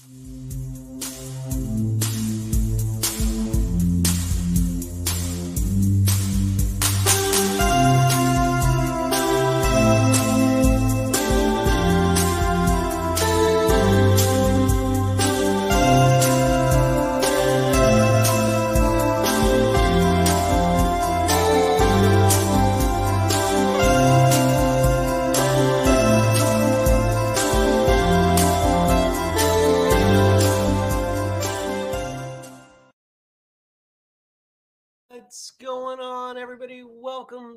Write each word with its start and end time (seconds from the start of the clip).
What's 0.00 0.29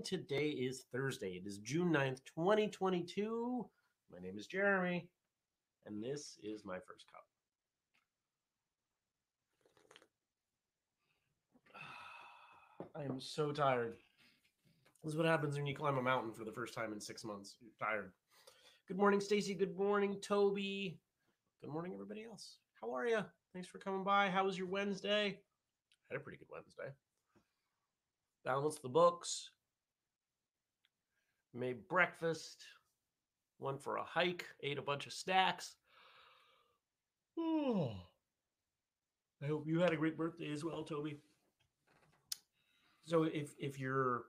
Today 0.03 0.49
is 0.49 0.83
Thursday. 0.91 1.41
It 1.41 1.47
is 1.47 1.59
June 1.59 1.89
9th, 1.89 2.19
2022. 2.25 3.65
My 4.11 4.19
name 4.19 4.37
is 4.37 4.47
Jeremy, 4.47 5.07
and 5.85 6.03
this 6.03 6.37
is 6.43 6.65
my 6.65 6.75
first 6.85 7.05
cup. 7.09 7.23
I 12.97 13.03
am 13.03 13.21
so 13.21 13.53
tired. 13.53 13.95
This 15.03 15.13
is 15.13 15.17
what 15.17 15.25
happens 15.25 15.55
when 15.55 15.65
you 15.65 15.73
climb 15.73 15.97
a 15.97 16.01
mountain 16.01 16.33
for 16.33 16.43
the 16.43 16.51
first 16.51 16.73
time 16.73 16.91
in 16.91 16.99
six 16.99 17.23
months. 17.23 17.55
You're 17.61 17.71
tired. 17.79 18.11
Good 18.89 18.97
morning, 18.97 19.21
Stacy. 19.21 19.53
Good 19.53 19.77
morning, 19.77 20.17
Toby. 20.21 20.99
Good 21.61 21.71
morning, 21.71 21.93
everybody 21.93 22.25
else. 22.29 22.57
How 22.81 22.93
are 22.93 23.07
you? 23.07 23.19
Thanks 23.53 23.69
for 23.69 23.77
coming 23.77 24.03
by. 24.03 24.29
How 24.29 24.43
was 24.43 24.57
your 24.57 24.67
Wednesday? 24.67 25.39
had 26.11 26.19
a 26.19 26.19
pretty 26.19 26.39
good 26.39 26.49
Wednesday 26.51 26.91
balanced 28.43 28.81
the 28.81 28.89
books, 28.89 29.51
made 31.53 31.87
breakfast, 31.87 32.63
went 33.59 33.81
for 33.81 33.97
a 33.97 34.03
hike, 34.03 34.45
ate 34.61 34.77
a 34.77 34.81
bunch 34.81 35.05
of 35.05 35.13
snacks. 35.13 35.75
Oh, 37.37 37.91
I 39.43 39.47
hope 39.47 39.67
you 39.67 39.79
had 39.79 39.93
a 39.93 39.97
great 39.97 40.17
birthday 40.17 40.51
as 40.51 40.63
well, 40.63 40.83
Toby. 40.83 41.17
So 43.05 43.23
if 43.23 43.53
if 43.59 43.79
you're 43.79 44.23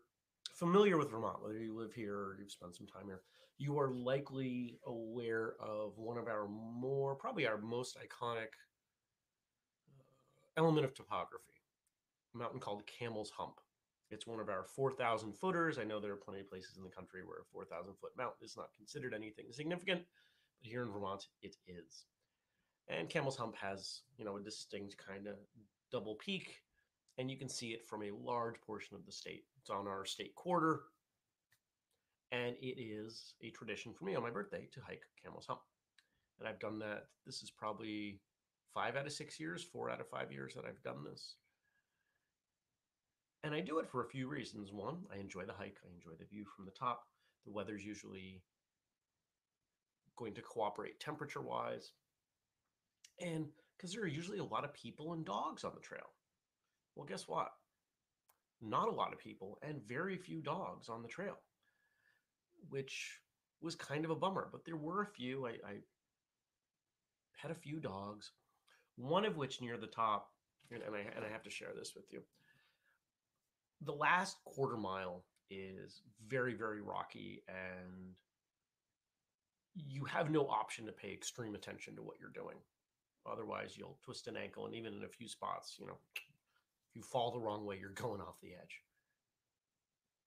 familiar 0.54 0.96
with 0.96 1.10
Vermont, 1.10 1.42
whether 1.42 1.58
you 1.58 1.76
live 1.76 1.92
here 1.92 2.16
or 2.16 2.36
you've 2.38 2.50
spent 2.50 2.74
some 2.74 2.86
time 2.86 3.06
here, 3.06 3.20
you 3.58 3.78
are 3.78 3.90
likely 3.90 4.78
aware 4.86 5.54
of 5.60 5.98
one 5.98 6.18
of 6.18 6.26
our 6.26 6.48
more, 6.48 7.14
probably 7.14 7.46
our 7.46 7.58
most 7.58 7.96
iconic 7.96 8.48
uh, 9.88 10.02
element 10.56 10.84
of 10.84 10.94
topography, 10.94 11.62
a 12.34 12.38
mountain 12.38 12.60
called 12.60 12.82
Camel's 12.86 13.30
Hump. 13.30 13.60
It's 14.10 14.26
one 14.26 14.40
of 14.40 14.48
our 14.48 14.64
4,000 14.64 15.32
footers. 15.32 15.78
I 15.78 15.84
know 15.84 15.98
there 15.98 16.12
are 16.12 16.16
plenty 16.16 16.40
of 16.40 16.48
places 16.48 16.76
in 16.76 16.84
the 16.84 16.90
country 16.90 17.22
where 17.24 17.40
a 17.40 17.52
4,000 17.52 17.94
foot 18.00 18.12
mountain 18.16 18.44
is 18.44 18.56
not 18.56 18.74
considered 18.76 19.14
anything 19.14 19.46
significant, 19.50 20.02
but 20.60 20.70
here 20.70 20.82
in 20.82 20.90
Vermont, 20.90 21.26
it 21.42 21.56
is. 21.66 22.04
And 22.88 23.08
Camel's 23.08 23.36
Hump 23.36 23.56
has, 23.56 24.02
you 24.16 24.24
know, 24.24 24.36
a 24.36 24.42
distinct 24.42 24.96
kind 24.98 25.26
of 25.26 25.36
double 25.90 26.16
peak, 26.16 26.60
and 27.18 27.30
you 27.30 27.36
can 27.38 27.48
see 27.48 27.68
it 27.68 27.86
from 27.86 28.02
a 28.02 28.10
large 28.10 28.60
portion 28.60 28.94
of 28.94 29.06
the 29.06 29.12
state. 29.12 29.44
It's 29.58 29.70
on 29.70 29.88
our 29.88 30.04
state 30.04 30.34
quarter, 30.34 30.82
and 32.30 32.56
it 32.60 32.80
is 32.80 33.34
a 33.42 33.50
tradition 33.50 33.94
for 33.94 34.04
me 34.04 34.14
on 34.14 34.22
my 34.22 34.30
birthday 34.30 34.68
to 34.72 34.80
hike 34.80 35.04
Camel's 35.22 35.46
Hump. 35.46 35.60
And 36.38 36.48
I've 36.48 36.60
done 36.60 36.78
that. 36.80 37.04
This 37.24 37.42
is 37.42 37.50
probably 37.50 38.20
five 38.74 38.96
out 38.96 39.06
of 39.06 39.12
six 39.12 39.38
years, 39.38 39.62
four 39.62 39.88
out 39.88 40.00
of 40.00 40.08
five 40.08 40.32
years 40.32 40.54
that 40.54 40.64
I've 40.66 40.82
done 40.82 41.04
this. 41.04 41.36
And 43.44 43.54
I 43.54 43.60
do 43.60 43.78
it 43.78 43.90
for 43.90 44.02
a 44.02 44.08
few 44.08 44.26
reasons. 44.26 44.72
One, 44.72 44.96
I 45.14 45.18
enjoy 45.18 45.44
the 45.44 45.52
hike, 45.52 45.76
I 45.84 45.94
enjoy 45.94 46.16
the 46.18 46.24
view 46.24 46.46
from 46.56 46.64
the 46.64 46.70
top. 46.70 47.04
The 47.44 47.52
weather's 47.52 47.84
usually 47.84 48.42
going 50.16 50.32
to 50.34 50.40
cooperate 50.40 50.98
temperature 50.98 51.42
wise. 51.42 51.92
And 53.20 53.48
because 53.76 53.92
there 53.92 54.02
are 54.02 54.08
usually 54.08 54.38
a 54.38 54.44
lot 54.44 54.64
of 54.64 54.72
people 54.72 55.12
and 55.12 55.26
dogs 55.26 55.62
on 55.62 55.72
the 55.74 55.82
trail. 55.82 56.06
Well, 56.96 57.04
guess 57.04 57.28
what? 57.28 57.52
Not 58.62 58.88
a 58.88 58.94
lot 58.94 59.12
of 59.12 59.18
people 59.18 59.58
and 59.62 59.86
very 59.86 60.16
few 60.16 60.40
dogs 60.40 60.88
on 60.88 61.02
the 61.02 61.08
trail, 61.08 61.36
which 62.70 63.20
was 63.60 63.74
kind 63.74 64.06
of 64.06 64.10
a 64.10 64.16
bummer. 64.16 64.48
But 64.50 64.64
there 64.64 64.76
were 64.76 65.02
a 65.02 65.06
few. 65.06 65.46
I, 65.46 65.50
I 65.50 65.74
had 67.36 67.50
a 67.50 67.54
few 67.54 67.78
dogs, 67.78 68.32
one 68.96 69.26
of 69.26 69.36
which 69.36 69.60
near 69.60 69.76
the 69.76 69.86
top, 69.86 70.30
and 70.70 70.82
I, 70.82 71.00
and 71.14 71.26
I 71.26 71.28
have 71.30 71.42
to 71.42 71.50
share 71.50 71.72
this 71.76 71.92
with 71.94 72.06
you 72.10 72.22
the 73.84 73.92
last 73.92 74.38
quarter 74.44 74.76
mile 74.76 75.24
is 75.50 76.02
very 76.26 76.54
very 76.54 76.80
rocky 76.80 77.42
and 77.48 78.14
you 79.74 80.04
have 80.04 80.30
no 80.30 80.46
option 80.46 80.86
to 80.86 80.92
pay 80.92 81.12
extreme 81.12 81.54
attention 81.54 81.96
to 81.96 82.02
what 82.02 82.16
you're 82.20 82.30
doing. 82.30 82.56
Otherwise 83.30 83.74
you'll 83.76 83.98
twist 84.04 84.28
an 84.28 84.36
ankle 84.36 84.66
and 84.66 84.74
even 84.74 84.94
in 84.94 85.04
a 85.04 85.08
few 85.08 85.28
spots 85.28 85.76
you 85.78 85.86
know 85.86 85.98
if 86.14 86.94
you 86.94 87.02
fall 87.02 87.30
the 87.30 87.40
wrong 87.40 87.64
way 87.64 87.78
you're 87.80 87.90
going 87.90 88.20
off 88.20 88.40
the 88.42 88.52
edge. 88.52 88.80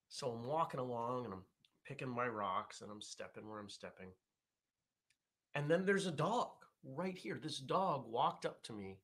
So 0.09 0.29
i'm 0.29 0.45
walking 0.45 0.79
along 0.79 1.25
and 1.25 1.33
i'm 1.33 1.43
picking 1.85 2.09
my 2.09 2.27
rocks 2.27 2.81
and 2.81 2.91
i'm 2.91 3.01
stepping 3.01 3.49
where 3.49 3.59
i'm 3.59 3.69
stepping. 3.69 4.07
And 5.55 5.69
then 5.69 5.85
there's 5.85 6.05
a 6.05 6.11
dog 6.11 6.49
right 6.83 7.17
here. 7.17 7.39
This 7.41 7.57
dog 7.57 8.05
walked 8.07 8.45
up 8.45 8.61
to 8.63 8.73
me 8.73 8.99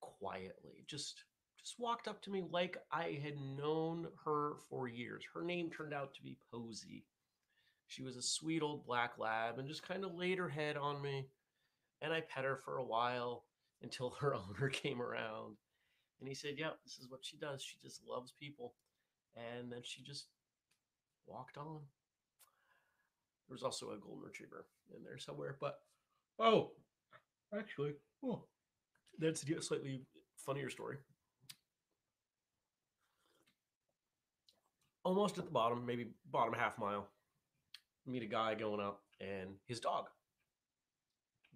quietly 0.00 0.84
just 0.86 1.24
just 1.64 1.78
walked 1.78 2.08
up 2.08 2.20
to 2.22 2.30
me 2.30 2.42
like 2.50 2.76
I 2.90 3.18
had 3.22 3.36
known 3.38 4.08
her 4.24 4.54
for 4.68 4.88
years. 4.88 5.22
Her 5.32 5.42
name 5.42 5.70
turned 5.70 5.94
out 5.94 6.14
to 6.14 6.22
be 6.22 6.36
Posey. 6.50 7.04
She 7.86 8.02
was 8.02 8.16
a 8.16 8.22
sweet 8.22 8.62
old 8.62 8.84
black 8.84 9.18
lab 9.18 9.58
and 9.58 9.68
just 9.68 9.86
kind 9.86 10.04
of 10.04 10.14
laid 10.14 10.38
her 10.38 10.48
head 10.48 10.76
on 10.76 11.00
me. 11.00 11.26
And 12.00 12.12
I 12.12 12.20
pet 12.20 12.44
her 12.44 12.56
for 12.64 12.78
a 12.78 12.84
while 12.84 13.44
until 13.82 14.10
her 14.20 14.34
owner 14.34 14.68
came 14.68 15.00
around. 15.00 15.56
And 16.20 16.28
he 16.28 16.34
said, 16.34 16.54
Yeah, 16.56 16.70
this 16.84 16.98
is 16.98 17.08
what 17.08 17.20
she 17.22 17.36
does. 17.36 17.62
She 17.62 17.76
just 17.82 18.00
loves 18.08 18.32
people. 18.38 18.74
And 19.36 19.70
then 19.70 19.80
she 19.82 20.02
just 20.02 20.26
walked 21.26 21.56
on. 21.56 21.80
There 23.48 23.54
was 23.54 23.62
also 23.62 23.90
a 23.90 23.98
golden 23.98 24.24
retriever 24.24 24.66
in 24.96 25.02
there 25.04 25.18
somewhere. 25.18 25.56
But, 25.60 25.78
oh, 26.38 26.72
actually, 27.56 27.94
oh, 28.24 28.44
that's 29.18 29.42
a 29.42 29.62
slightly 29.62 30.02
funnier 30.36 30.70
story. 30.70 30.96
Almost 35.04 35.38
at 35.38 35.44
the 35.44 35.50
bottom, 35.50 35.84
maybe 35.84 36.08
bottom 36.30 36.54
half 36.54 36.78
mile, 36.78 37.08
meet 38.06 38.22
a 38.22 38.26
guy 38.26 38.54
going 38.54 38.80
up 38.80 39.00
and 39.20 39.50
his 39.66 39.80
dog. 39.80 40.06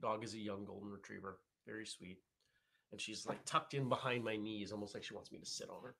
Dog 0.00 0.24
is 0.24 0.34
a 0.34 0.38
young 0.38 0.64
golden 0.64 0.90
retriever, 0.90 1.38
very 1.66 1.86
sweet. 1.86 2.18
And 2.92 3.00
she's 3.00 3.26
like 3.26 3.44
tucked 3.44 3.74
in 3.74 3.88
behind 3.88 4.22
my 4.24 4.36
knees, 4.36 4.72
almost 4.72 4.94
like 4.94 5.02
she 5.02 5.14
wants 5.14 5.32
me 5.32 5.38
to 5.38 5.46
sit 5.46 5.68
on 5.70 5.82
her. 5.82 5.96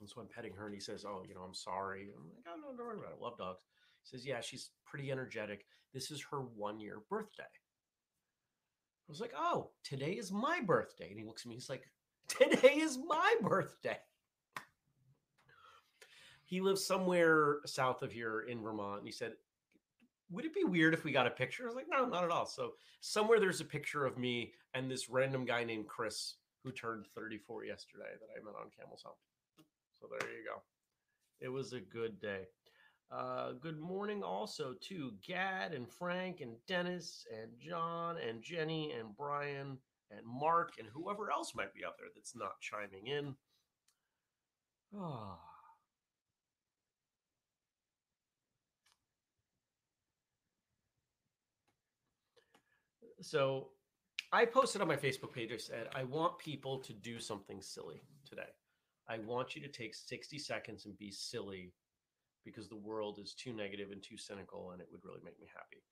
And 0.00 0.08
so 0.08 0.20
I'm 0.20 0.28
petting 0.28 0.54
her 0.54 0.66
and 0.66 0.74
he 0.74 0.80
says, 0.80 1.04
Oh, 1.06 1.22
you 1.28 1.34
know, 1.34 1.42
I'm 1.42 1.54
sorry. 1.54 2.08
I'm 2.16 2.30
like, 2.34 2.46
Oh, 2.48 2.56
no, 2.56 2.76
don't 2.76 2.86
worry 2.86 2.98
about 2.98 3.12
it. 3.12 3.18
I 3.20 3.24
love 3.24 3.36
dogs. 3.36 3.64
He 4.02 4.16
says, 4.16 4.26
Yeah, 4.26 4.40
she's 4.40 4.70
pretty 4.86 5.10
energetic. 5.10 5.66
This 5.92 6.10
is 6.10 6.24
her 6.30 6.40
one 6.40 6.80
year 6.80 7.00
birthday. 7.10 7.42
I 7.42 9.08
was 9.08 9.20
like, 9.20 9.32
Oh, 9.36 9.70
today 9.84 10.12
is 10.12 10.32
my 10.32 10.60
birthday. 10.64 11.10
And 11.10 11.18
he 11.18 11.26
looks 11.26 11.42
at 11.42 11.48
me, 11.48 11.56
he's 11.56 11.68
like, 11.68 11.84
Today 12.28 12.76
is 12.76 12.98
my 13.06 13.34
birthday 13.42 13.98
he 16.50 16.60
lives 16.60 16.84
somewhere 16.84 17.58
south 17.64 18.02
of 18.02 18.10
here 18.10 18.40
in 18.40 18.60
Vermont. 18.60 18.98
And 18.98 19.06
he 19.06 19.12
said, 19.12 19.34
Would 20.32 20.44
it 20.44 20.52
be 20.52 20.64
weird 20.64 20.94
if 20.94 21.04
we 21.04 21.12
got 21.12 21.28
a 21.28 21.30
picture? 21.30 21.62
I 21.62 21.66
was 21.66 21.76
like, 21.76 21.86
No, 21.88 22.06
not 22.06 22.24
at 22.24 22.30
all. 22.30 22.44
So 22.44 22.72
somewhere 23.00 23.38
there's 23.38 23.60
a 23.60 23.64
picture 23.64 24.04
of 24.04 24.18
me 24.18 24.52
and 24.74 24.90
this 24.90 25.08
random 25.08 25.44
guy 25.44 25.62
named 25.62 25.86
Chris 25.86 26.34
who 26.64 26.72
turned 26.72 27.06
34 27.14 27.66
yesterday 27.66 28.10
that 28.18 28.28
I 28.36 28.44
met 28.44 28.56
on 28.60 28.68
Camel's 28.76 29.04
Hump. 29.04 29.14
So 30.00 30.08
there 30.10 30.28
you 30.28 30.44
go. 30.44 30.60
It 31.40 31.48
was 31.48 31.72
a 31.72 31.80
good 31.80 32.20
day. 32.20 32.48
Uh, 33.12 33.52
good 33.52 33.78
morning 33.78 34.24
also 34.24 34.74
to 34.80 35.12
Gad 35.24 35.72
and 35.72 35.88
Frank 35.88 36.40
and 36.40 36.56
Dennis 36.66 37.26
and 37.32 37.52
John 37.60 38.16
and 38.18 38.42
Jenny 38.42 38.92
and 38.98 39.16
Brian 39.16 39.78
and 40.10 40.26
Mark 40.26 40.72
and 40.80 40.88
whoever 40.92 41.30
else 41.30 41.54
might 41.54 41.72
be 41.72 41.84
out 41.84 41.94
there 41.96 42.08
that's 42.12 42.34
not 42.34 42.60
chiming 42.60 43.06
in. 43.06 43.36
Oh. 44.96 45.38
So 53.20 53.68
I 54.32 54.44
posted 54.44 54.80
on 54.80 54.88
my 54.88 54.96
Facebook 54.96 55.32
page, 55.32 55.52
I 55.52 55.58
said, 55.58 55.88
I 55.94 56.04
want 56.04 56.38
people 56.38 56.78
to 56.78 56.92
do 56.92 57.18
something 57.18 57.60
silly 57.60 58.02
today. 58.28 58.48
I 59.08 59.18
want 59.18 59.54
you 59.54 59.62
to 59.62 59.68
take 59.68 59.94
60 59.94 60.38
seconds 60.38 60.86
and 60.86 60.96
be 60.96 61.10
silly 61.10 61.72
because 62.44 62.68
the 62.68 62.76
world 62.76 63.18
is 63.20 63.34
too 63.34 63.52
negative 63.52 63.90
and 63.90 64.02
too 64.02 64.16
cynical 64.16 64.70
and 64.70 64.80
it 64.80 64.88
would 64.90 65.04
really 65.04 65.20
make 65.24 65.38
me 65.40 65.48
happy. 65.52 65.82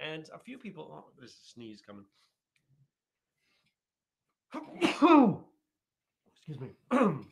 And 0.00 0.28
a 0.34 0.38
few 0.38 0.58
people, 0.58 0.90
oh, 0.92 1.12
there's 1.18 1.32
a 1.32 1.52
sneeze 1.52 1.82
coming. 1.86 2.04
Excuse 6.34 6.60
me. 6.60 6.70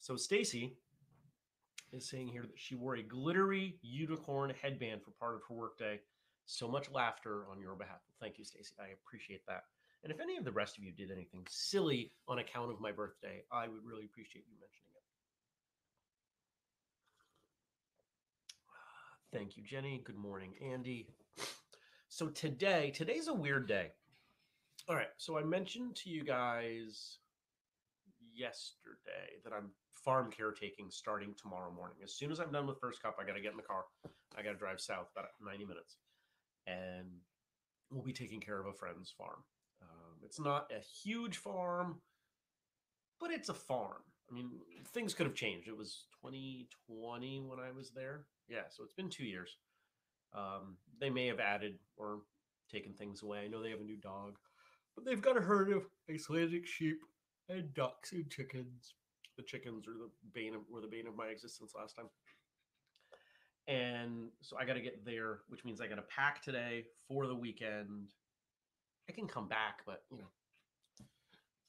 so 0.00 0.16
Stacy 0.16 0.76
is 1.92 2.08
saying 2.08 2.28
here 2.28 2.42
that 2.42 2.58
she 2.58 2.74
wore 2.74 2.96
a 2.96 3.02
glittery 3.02 3.78
unicorn 3.82 4.52
headband 4.60 5.02
for 5.02 5.10
part 5.12 5.34
of 5.34 5.42
her 5.48 5.54
workday. 5.54 6.00
So 6.50 6.66
much 6.66 6.90
laughter 6.90 7.44
on 7.48 7.60
your 7.60 7.76
behalf. 7.76 8.00
Thank 8.20 8.36
you, 8.36 8.44
Stacy. 8.44 8.74
I 8.80 8.88
appreciate 8.88 9.46
that. 9.46 9.66
And 10.02 10.12
if 10.12 10.18
any 10.18 10.36
of 10.36 10.44
the 10.44 10.50
rest 10.50 10.76
of 10.76 10.82
you 10.82 10.90
did 10.90 11.12
anything 11.12 11.46
silly 11.48 12.10
on 12.26 12.40
account 12.40 12.72
of 12.72 12.80
my 12.80 12.90
birthday, 12.90 13.44
I 13.52 13.68
would 13.68 13.84
really 13.84 14.04
appreciate 14.04 14.44
you 14.48 14.56
mentioning 14.58 14.90
it. 14.96 15.04
Thank 19.32 19.56
you, 19.56 19.62
Jenny. 19.62 20.02
Good 20.04 20.16
morning, 20.16 20.54
Andy. 20.60 21.06
So 22.08 22.26
today, 22.26 22.90
today's 22.90 23.28
a 23.28 23.34
weird 23.34 23.68
day. 23.68 23.92
All 24.88 24.96
right. 24.96 25.10
So 25.18 25.38
I 25.38 25.44
mentioned 25.44 25.94
to 25.96 26.10
you 26.10 26.24
guys 26.24 27.18
yesterday 28.34 29.38
that 29.44 29.52
I'm 29.52 29.70
farm 29.92 30.32
caretaking 30.36 30.88
starting 30.90 31.32
tomorrow 31.40 31.70
morning. 31.72 31.98
As 32.02 32.12
soon 32.12 32.32
as 32.32 32.40
I'm 32.40 32.50
done 32.50 32.66
with 32.66 32.80
first 32.80 33.00
cup, 33.00 33.18
I 33.20 33.24
got 33.24 33.34
to 33.34 33.40
get 33.40 33.52
in 33.52 33.56
the 33.56 33.62
car. 33.62 33.84
I 34.36 34.42
got 34.42 34.50
to 34.50 34.58
drive 34.58 34.80
south 34.80 35.06
about 35.14 35.28
90 35.40 35.64
minutes 35.64 35.96
and 36.66 37.08
we'll 37.90 38.04
be 38.04 38.12
taking 38.12 38.40
care 38.40 38.60
of 38.60 38.66
a 38.66 38.72
friend's 38.72 39.10
farm. 39.10 39.42
Um, 39.82 40.18
it's 40.24 40.40
not 40.40 40.70
a 40.70 40.80
huge 40.80 41.38
farm, 41.38 42.00
but 43.18 43.30
it's 43.30 43.48
a 43.48 43.54
farm. 43.54 44.02
I 44.30 44.34
mean, 44.34 44.50
things 44.92 45.14
could 45.14 45.26
have 45.26 45.34
changed. 45.34 45.66
It 45.66 45.76
was 45.76 46.04
2020 46.22 47.40
when 47.46 47.58
I 47.58 47.72
was 47.72 47.90
there. 47.90 48.26
Yeah, 48.48 48.62
so 48.70 48.84
it's 48.84 48.94
been 48.94 49.10
two 49.10 49.24
years. 49.24 49.56
Um, 50.32 50.76
they 51.00 51.10
may 51.10 51.26
have 51.26 51.40
added 51.40 51.78
or 51.96 52.20
taken 52.70 52.92
things 52.92 53.22
away. 53.22 53.40
I 53.40 53.48
know 53.48 53.62
they 53.62 53.70
have 53.70 53.80
a 53.80 53.84
new 53.84 53.96
dog, 53.96 54.36
but 54.94 55.04
they've 55.04 55.20
got 55.20 55.36
a 55.36 55.40
herd 55.40 55.70
of 55.72 55.86
Icelandic 56.08 56.66
sheep 56.66 57.00
and 57.48 57.74
ducks 57.74 58.12
and 58.12 58.30
chickens. 58.30 58.94
The 59.36 59.42
chickens 59.42 59.88
are 59.88 59.94
the 59.94 60.10
bane 60.32 60.54
of 60.54 60.62
were 60.70 60.80
the 60.80 60.86
bane 60.86 61.06
of 61.06 61.16
my 61.16 61.26
existence 61.26 61.72
last 61.76 61.96
time. 61.96 62.06
And 63.68 64.30
so 64.40 64.56
I 64.58 64.64
got 64.64 64.74
to 64.74 64.80
get 64.80 65.04
there, 65.04 65.40
which 65.48 65.64
means 65.64 65.80
I 65.80 65.86
got 65.86 65.96
to 65.96 66.02
pack 66.02 66.42
today 66.42 66.84
for 67.06 67.26
the 67.26 67.34
weekend. 67.34 68.10
I 69.08 69.12
can 69.12 69.26
come 69.26 69.48
back, 69.48 69.80
but 69.86 70.02
you 70.10 70.18
know, 70.18 71.06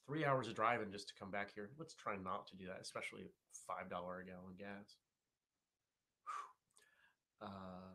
three 0.06 0.24
hours 0.24 0.48
of 0.48 0.54
driving 0.54 0.90
just 0.90 1.08
to 1.08 1.14
come 1.18 1.30
back 1.30 1.52
here. 1.54 1.70
Let's 1.78 1.94
try 1.94 2.16
not 2.16 2.46
to 2.48 2.56
do 2.56 2.66
that, 2.66 2.78
especially 2.80 3.30
five 3.66 3.88
dollar 3.90 4.20
a 4.20 4.24
gallon 4.24 4.54
gas. 4.58 4.96
Uh, 7.42 7.90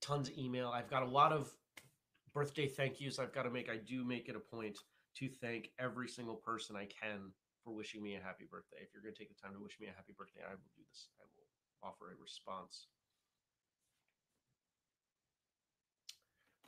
tons 0.00 0.28
of 0.28 0.36
email. 0.36 0.70
I've 0.74 0.90
got 0.90 1.04
a 1.04 1.08
lot 1.08 1.32
of 1.32 1.52
birthday 2.34 2.66
thank 2.66 3.00
yous 3.00 3.20
I've 3.20 3.32
got 3.32 3.44
to 3.44 3.50
make. 3.50 3.70
I 3.70 3.76
do 3.76 4.04
make 4.04 4.28
it 4.28 4.34
a 4.34 4.40
point 4.40 4.76
to 5.18 5.28
thank 5.28 5.70
every 5.78 6.08
single 6.08 6.34
person 6.34 6.74
I 6.74 6.86
can 6.86 7.30
for 7.62 7.72
wishing 7.72 8.02
me 8.02 8.16
a 8.16 8.20
happy 8.20 8.44
birthday. 8.50 8.78
If 8.82 8.88
you're 8.92 9.02
going 9.02 9.14
to 9.14 9.18
take 9.18 9.28
the 9.28 9.40
time 9.40 9.54
to 9.54 9.62
wish 9.62 9.78
me 9.80 9.86
a 9.86 9.94
happy 9.94 10.14
birthday, 10.18 10.40
I 10.42 10.50
will 10.50 10.72
do 10.74 10.82
this. 10.90 11.08
I 11.20 11.24
will 11.24 11.41
offer 11.82 12.12
a 12.12 12.22
response. 12.22 12.86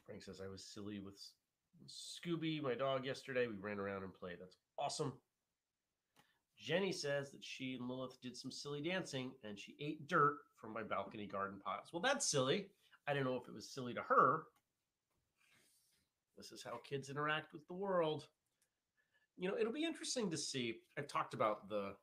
Frank 0.06 0.22
says 0.22 0.40
I 0.44 0.50
was 0.50 0.62
silly 0.62 0.99
with 0.99 1.19
Scooby, 1.88 2.62
my 2.62 2.75
dog, 2.75 3.05
yesterday. 3.05 3.46
We 3.46 3.55
ran 3.61 3.78
around 3.78 4.02
and 4.02 4.12
played. 4.12 4.37
That's 4.40 4.56
awesome. 4.78 5.12
Jenny 6.58 6.93
says 6.93 7.31
that 7.31 7.44
she 7.44 7.76
and 7.78 7.88
Lilith 7.88 8.20
did 8.22 8.37
some 8.37 8.50
silly 8.50 8.81
dancing 8.81 9.32
and 9.43 9.58
she 9.58 9.76
ate 9.81 10.08
dirt 10.08 10.37
from 10.56 10.72
my 10.72 10.82
balcony 10.82 11.26
garden 11.26 11.58
pots. 11.64 11.93
Well, 11.93 12.00
that's 12.00 12.26
silly. 12.26 12.69
I 13.06 13.12
don't 13.12 13.25
know 13.25 13.37
if 13.37 13.49
it 13.49 13.55
was 13.55 13.69
silly 13.69 13.93
to 13.94 14.00
her. 14.02 14.44
This 16.37 16.52
is 16.52 16.62
how 16.62 16.81
kids 16.88 17.10
interact 17.10 17.52
with 17.52 17.67
the 17.67 17.75
world. 17.75 18.26
You 19.37 19.49
know, 19.49 19.56
it'll 19.58 19.72
be 19.72 19.84
interesting 19.84 20.31
to 20.31 20.37
see. 20.37 20.76
I've 20.99 21.08
talked 21.08 21.34
about 21.34 21.69
the 21.69 21.94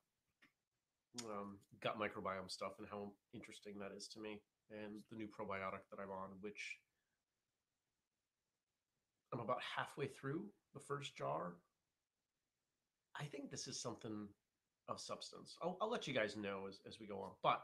um, 1.26 1.58
gut 1.82 2.00
microbiome 2.00 2.50
stuff 2.50 2.74
and 2.80 2.88
how 2.90 3.12
interesting 3.34 3.74
that 3.80 3.92
is 3.96 4.08
to 4.10 4.20
me, 4.20 4.42
and 4.72 5.02
the 5.10 5.18
new 5.18 5.28
probiotic 5.28 5.84
that 5.90 6.02
I'm 6.02 6.12
on, 6.12 6.30
which 6.42 6.78
I'm 9.34 9.40
about 9.40 9.60
halfway 9.76 10.08
through 10.08 10.44
the 10.74 10.80
first 10.80 11.16
jar. 11.16 11.54
I 13.20 13.26
think 13.26 13.52
this 13.52 13.68
is 13.68 13.82
something 13.82 14.28
of 14.88 15.00
substance. 15.00 15.56
I'll, 15.62 15.78
I'll 15.82 15.92
let 15.92 16.08
you 16.08 16.14
guys 16.14 16.36
know 16.36 16.66
as, 16.68 16.80
as 16.88 17.00
we 17.00 17.08
go 17.08 17.20
on. 17.22 17.32
But 17.44 17.62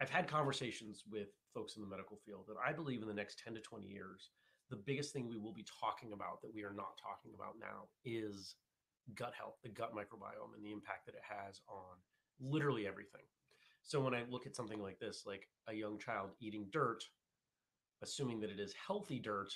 I've 0.00 0.10
had 0.10 0.28
conversations 0.28 1.04
with 1.10 1.28
folks 1.54 1.76
in 1.76 1.82
the 1.82 1.88
medical 1.88 2.18
field 2.24 2.44
that 2.48 2.56
I 2.64 2.72
believe 2.72 3.02
in 3.02 3.08
the 3.08 3.14
next 3.14 3.40
10 3.42 3.54
to 3.54 3.60
20 3.60 3.86
years, 3.86 4.30
the 4.68 4.76
biggest 4.76 5.12
thing 5.12 5.28
we 5.28 5.38
will 5.38 5.54
be 5.54 5.64
talking 5.80 6.12
about 6.12 6.42
that 6.42 6.54
we 6.54 6.64
are 6.64 6.74
not 6.74 6.98
talking 7.00 7.32
about 7.34 7.54
now 7.60 7.88
is 8.04 8.56
gut 9.14 9.32
health, 9.36 9.56
the 9.62 9.68
gut 9.68 9.94
microbiome, 9.94 10.54
and 10.54 10.64
the 10.64 10.72
impact 10.72 11.06
that 11.06 11.14
it 11.14 11.22
has 11.28 11.60
on 11.68 11.96
literally 12.40 12.86
everything. 12.86 13.22
So 13.82 14.00
when 14.00 14.14
I 14.14 14.24
look 14.28 14.46
at 14.46 14.56
something 14.56 14.82
like 14.82 14.98
this, 14.98 15.22
like 15.26 15.48
a 15.68 15.74
young 15.74 15.98
child 15.98 16.30
eating 16.40 16.66
dirt, 16.72 17.04
assuming 18.02 18.40
that 18.40 18.50
it 18.50 18.58
is 18.58 18.74
healthy 18.86 19.20
dirt, 19.20 19.52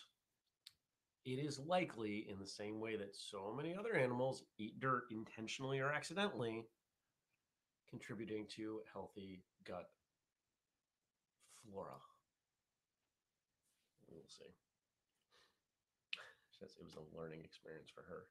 it 1.24 1.44
is 1.44 1.58
likely 1.58 2.26
in 2.30 2.38
the 2.38 2.46
same 2.46 2.80
way 2.80 2.96
that 2.96 3.14
so 3.14 3.52
many 3.54 3.74
other 3.74 3.94
animals 3.94 4.44
eat 4.58 4.80
dirt 4.80 5.04
intentionally 5.10 5.80
or 5.80 5.90
accidentally, 5.90 6.64
contributing 7.88 8.46
to 8.56 8.80
healthy 8.92 9.42
gut 9.66 9.90
flora. 11.62 11.98
We'll 14.08 14.22
see. 14.26 14.44
It 16.62 16.84
was 16.84 16.94
a 16.94 17.16
learning 17.16 17.40
experience 17.42 17.88
for 17.88 18.02
her. 18.02 18.26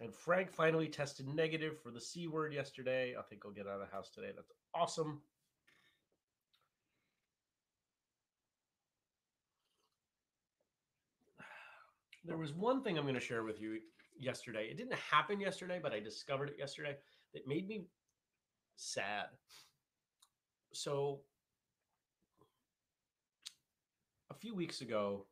And 0.00 0.14
Frank 0.14 0.50
finally 0.50 0.88
tested 0.88 1.28
negative 1.28 1.80
for 1.80 1.90
the 1.90 2.00
C 2.00 2.26
word 2.26 2.52
yesterday. 2.52 3.14
I 3.18 3.22
think 3.22 3.42
I'll 3.44 3.52
get 3.52 3.66
out 3.66 3.80
of 3.80 3.88
the 3.88 3.94
house 3.94 4.10
today. 4.10 4.30
That's 4.34 4.52
awesome. 4.74 5.20
There 12.24 12.38
was 12.38 12.52
one 12.52 12.84
thing 12.84 12.96
I'm 12.96 13.04
going 13.04 13.14
to 13.16 13.20
share 13.20 13.42
with 13.42 13.60
you 13.60 13.80
yesterday. 14.16 14.68
It 14.70 14.76
didn't 14.76 14.94
happen 14.94 15.40
yesterday, 15.40 15.80
but 15.82 15.92
I 15.92 15.98
discovered 15.98 16.50
it 16.50 16.56
yesterday 16.56 16.96
that 17.34 17.48
made 17.48 17.66
me 17.66 17.86
sad. 18.76 19.26
So, 20.72 21.20
a 24.30 24.34
few 24.34 24.54
weeks 24.54 24.80
ago, 24.80 25.26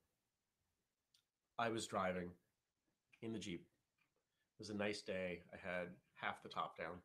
I 1.58 1.68
was 1.68 1.86
driving 1.86 2.30
in 3.22 3.32
the 3.32 3.38
Jeep. 3.38 3.69
It 4.60 4.68
was 4.68 4.70
a 4.70 4.74
nice 4.74 5.00
day. 5.00 5.40
I 5.54 5.56
had 5.56 5.88
half 6.14 6.42
the 6.42 6.50
top 6.50 6.76
down. 6.76 7.00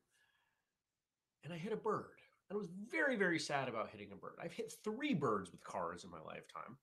And 1.46 1.54
I 1.54 1.58
hit 1.58 1.72
a 1.72 1.78
bird. 1.78 2.20
And 2.50 2.58
I 2.58 2.60
was 2.60 2.68
very, 2.92 3.16
very 3.16 3.40
sad 3.40 3.70
about 3.70 3.90
hitting 3.90 4.10
a 4.12 4.16
bird. 4.16 4.36
I've 4.44 4.52
hit 4.52 4.74
three 4.84 5.14
birds 5.14 5.52
with 5.54 5.64
cars 5.64 6.04
in 6.04 6.12
my 6.12 6.20
lifetime 6.20 6.78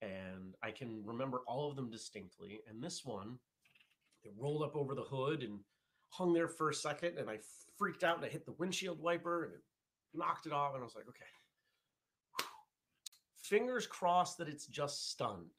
and 0.00 0.54
I 0.62 0.70
can 0.70 1.02
remember 1.04 1.42
all 1.46 1.68
of 1.68 1.76
them 1.76 1.90
distinctly. 1.90 2.60
And 2.68 2.82
this 2.82 3.04
one, 3.04 3.38
it 4.22 4.32
rolled 4.38 4.62
up 4.62 4.76
over 4.76 4.94
the 4.94 5.02
hood 5.02 5.42
and 5.42 5.60
hung 6.10 6.32
there 6.32 6.48
for 6.48 6.70
a 6.70 6.74
second, 6.74 7.18
and 7.18 7.28
I 7.28 7.38
freaked 7.76 8.04
out 8.04 8.16
and 8.16 8.24
I 8.24 8.28
hit 8.28 8.46
the 8.46 8.54
windshield 8.58 9.00
wiper 9.00 9.44
and 9.44 9.54
it 9.54 9.60
knocked 10.14 10.46
it 10.46 10.52
off. 10.52 10.74
And 10.74 10.82
I 10.82 10.84
was 10.84 10.94
like, 10.94 11.08
okay, 11.08 11.26
fingers 13.36 13.86
crossed 13.86 14.38
that 14.38 14.48
it's 14.48 14.66
just 14.66 15.10
stunned. 15.10 15.52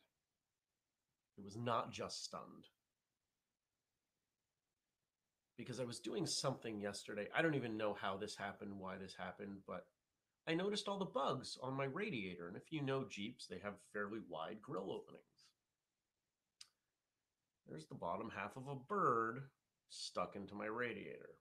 It 1.38 1.44
was 1.44 1.58
not 1.58 1.92
just 1.92 2.24
stunned. 2.24 2.68
Because 5.60 5.82
I 5.82 5.84
was 5.84 6.00
doing 6.00 6.26
something 6.26 6.80
yesterday. 6.80 7.28
I 7.36 7.42
don't 7.42 7.56
even 7.56 7.76
know 7.76 7.94
how 8.00 8.16
this 8.16 8.34
happened, 8.34 8.80
why 8.80 8.96
this 8.96 9.14
happened, 9.14 9.58
but 9.68 9.88
I 10.48 10.54
noticed 10.54 10.88
all 10.88 10.98
the 10.98 11.04
bugs 11.04 11.58
on 11.62 11.74
my 11.74 11.84
radiator. 11.84 12.48
And 12.48 12.56
if 12.56 12.72
you 12.72 12.82
know 12.82 13.04
Jeeps, 13.10 13.46
they 13.46 13.60
have 13.62 13.74
fairly 13.92 14.20
wide 14.30 14.62
grill 14.62 14.90
openings. 14.90 15.26
There's 17.68 17.88
the 17.88 17.96
bottom 17.96 18.32
half 18.34 18.56
of 18.56 18.70
a 18.70 18.76
bird 18.76 19.42
stuck 19.90 20.38
into 20.38 20.56
my 20.56 20.68
radiator. 20.68 21.32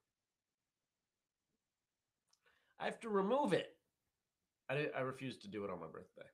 I 2.80 2.86
have 2.86 2.98
to 3.00 3.08
remove 3.08 3.52
it. 3.52 3.76
I, 4.68 4.88
I 4.96 5.00
refuse 5.02 5.36
to 5.38 5.48
do 5.48 5.64
it 5.64 5.70
on 5.70 5.80
my 5.80 5.86
birthday. 5.86 6.28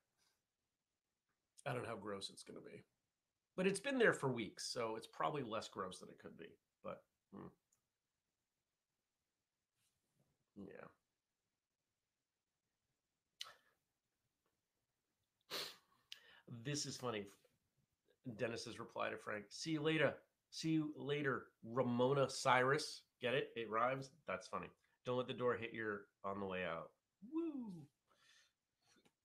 I 1.67 1.73
don't 1.73 1.83
know 1.83 1.89
how 1.89 1.95
gross 1.97 2.31
it's 2.31 2.43
going 2.43 2.59
to 2.59 2.67
be. 2.67 2.83
But 3.55 3.67
it's 3.67 3.79
been 3.79 3.99
there 3.99 4.13
for 4.13 4.29
weeks, 4.29 4.65
so 4.65 4.95
it's 4.97 5.07
probably 5.07 5.43
less 5.43 5.69
gross 5.69 5.99
than 5.99 6.09
it 6.09 6.19
could 6.19 6.37
be. 6.37 6.49
But 6.83 7.03
hmm. 7.33 7.47
Yeah. 10.57 10.87
This 16.63 16.85
is 16.85 16.95
funny. 16.97 17.25
Dennis's 18.37 18.79
reply 18.79 19.09
to 19.09 19.17
Frank. 19.17 19.45
See 19.49 19.71
you 19.71 19.81
later. 19.81 20.13
See 20.49 20.69
you 20.69 20.93
later, 20.97 21.47
Ramona 21.63 22.29
Cyrus. 22.29 23.01
Get 23.21 23.33
it? 23.33 23.49
It 23.55 23.69
rhymes. 23.69 24.11
That's 24.27 24.47
funny. 24.47 24.67
Don't 25.05 25.17
let 25.17 25.27
the 25.27 25.33
door 25.33 25.55
hit 25.55 25.73
your 25.73 26.01
on 26.23 26.39
the 26.39 26.45
way 26.45 26.63
out. 26.63 26.91
Woo. 27.33 27.71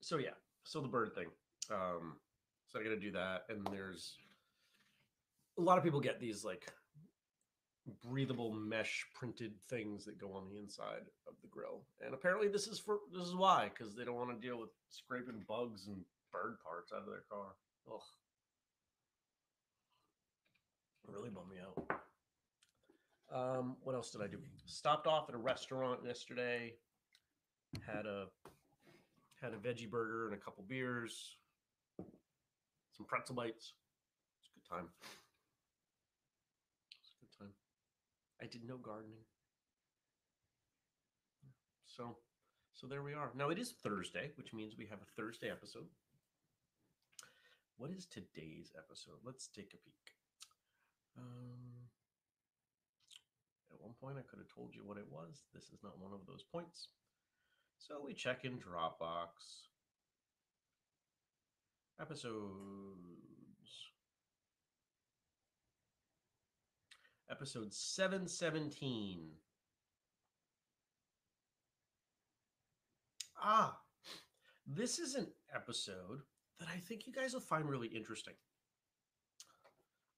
So 0.01 0.17
yeah. 0.17 0.35
So 0.63 0.81
the 0.81 0.87
bird 0.87 1.13
thing. 1.15 1.27
Um, 1.71 2.17
so 2.67 2.79
I 2.79 2.83
got 2.83 2.89
to 2.89 2.99
do 2.99 3.11
that, 3.11 3.43
and 3.49 3.65
there's 3.71 4.17
a 5.57 5.61
lot 5.61 5.77
of 5.77 5.83
people 5.83 5.99
get 5.99 6.19
these 6.19 6.43
like 6.43 6.71
breathable 8.03 8.51
mesh 8.51 9.05
printed 9.13 9.53
things 9.69 10.05
that 10.05 10.19
go 10.19 10.33
on 10.33 10.47
the 10.49 10.57
inside 10.57 11.05
of 11.27 11.33
the 11.41 11.47
grill. 11.49 11.81
And 12.05 12.13
apparently 12.13 12.47
this 12.47 12.67
is 12.67 12.79
for 12.79 12.99
this 13.13 13.27
is 13.27 13.35
why 13.35 13.69
because 13.73 13.95
they 13.95 14.03
don't 14.05 14.15
want 14.15 14.29
to 14.29 14.47
deal 14.47 14.59
with 14.59 14.69
scraping 14.89 15.43
bugs 15.47 15.87
and 15.87 15.97
bird 16.31 16.57
parts 16.63 16.91
out 16.93 17.01
of 17.01 17.07
their 17.07 17.23
car. 17.29 17.55
Ugh. 17.91 18.01
really 21.07 21.29
bummed 21.29 21.49
me 21.49 21.57
out. 21.59 21.99
Um 23.33 23.75
what 23.83 23.95
else 23.95 24.11
did 24.11 24.21
i 24.21 24.27
do? 24.27 24.39
Stopped 24.65 25.07
off 25.07 25.27
at 25.29 25.35
a 25.35 25.39
restaurant 25.39 26.01
yesterday 26.05 26.73
had 27.79 28.05
a 28.05 28.27
had 29.41 29.53
a 29.53 29.57
veggie 29.57 29.89
burger 29.89 30.27
and 30.27 30.35
a 30.35 30.37
couple 30.37 30.63
beers 30.67 31.37
some 32.91 33.05
pretzel 33.07 33.35
bites. 33.35 33.73
It's 34.39 34.47
a 34.47 34.53
good 34.59 34.75
time 34.75 34.89
it's 37.01 37.11
a 37.11 37.25
good 37.25 37.39
time 37.39 37.53
I 38.41 38.47
did 38.47 38.67
no 38.67 38.77
gardening. 38.77 39.23
So, 41.85 42.17
so 42.73 42.87
there 42.87 43.03
we 43.03 43.13
are. 43.13 43.31
Now 43.35 43.49
it 43.49 43.59
is 43.59 43.73
Thursday, 43.83 44.31
which 44.35 44.53
means 44.53 44.77
we 44.77 44.87
have 44.87 44.99
a 45.01 45.21
Thursday 45.21 45.51
episode. 45.51 45.85
What 47.77 47.91
is 47.91 48.05
today's 48.05 48.71
episode? 48.77 49.19
Let's 49.23 49.47
take 49.47 49.73
a 49.73 49.77
peek. 49.77 50.13
Um, 51.17 51.89
at 53.71 53.81
one 53.81 53.93
point, 53.99 54.17
I 54.17 54.27
could 54.27 54.39
have 54.39 54.53
told 54.53 54.73
you 54.73 54.81
what 54.85 54.97
it 54.97 55.07
was. 55.11 55.43
This 55.53 55.65
is 55.65 55.83
not 55.83 55.99
one 55.99 56.13
of 56.13 56.25
those 56.27 56.43
points. 56.43 56.87
So 57.77 58.01
we 58.05 58.13
check 58.13 58.45
in 58.45 58.53
Dropbox. 58.53 59.67
Episodes. 61.99 63.40
Episode 67.31 67.73
717. 67.73 69.29
Ah, 73.41 73.77
this 74.67 74.99
is 74.99 75.15
an 75.15 75.27
episode 75.55 76.19
that 76.59 76.67
I 76.67 76.77
think 76.77 77.07
you 77.07 77.13
guys 77.13 77.33
will 77.33 77.41
find 77.41 77.67
really 77.67 77.87
interesting. 77.87 78.33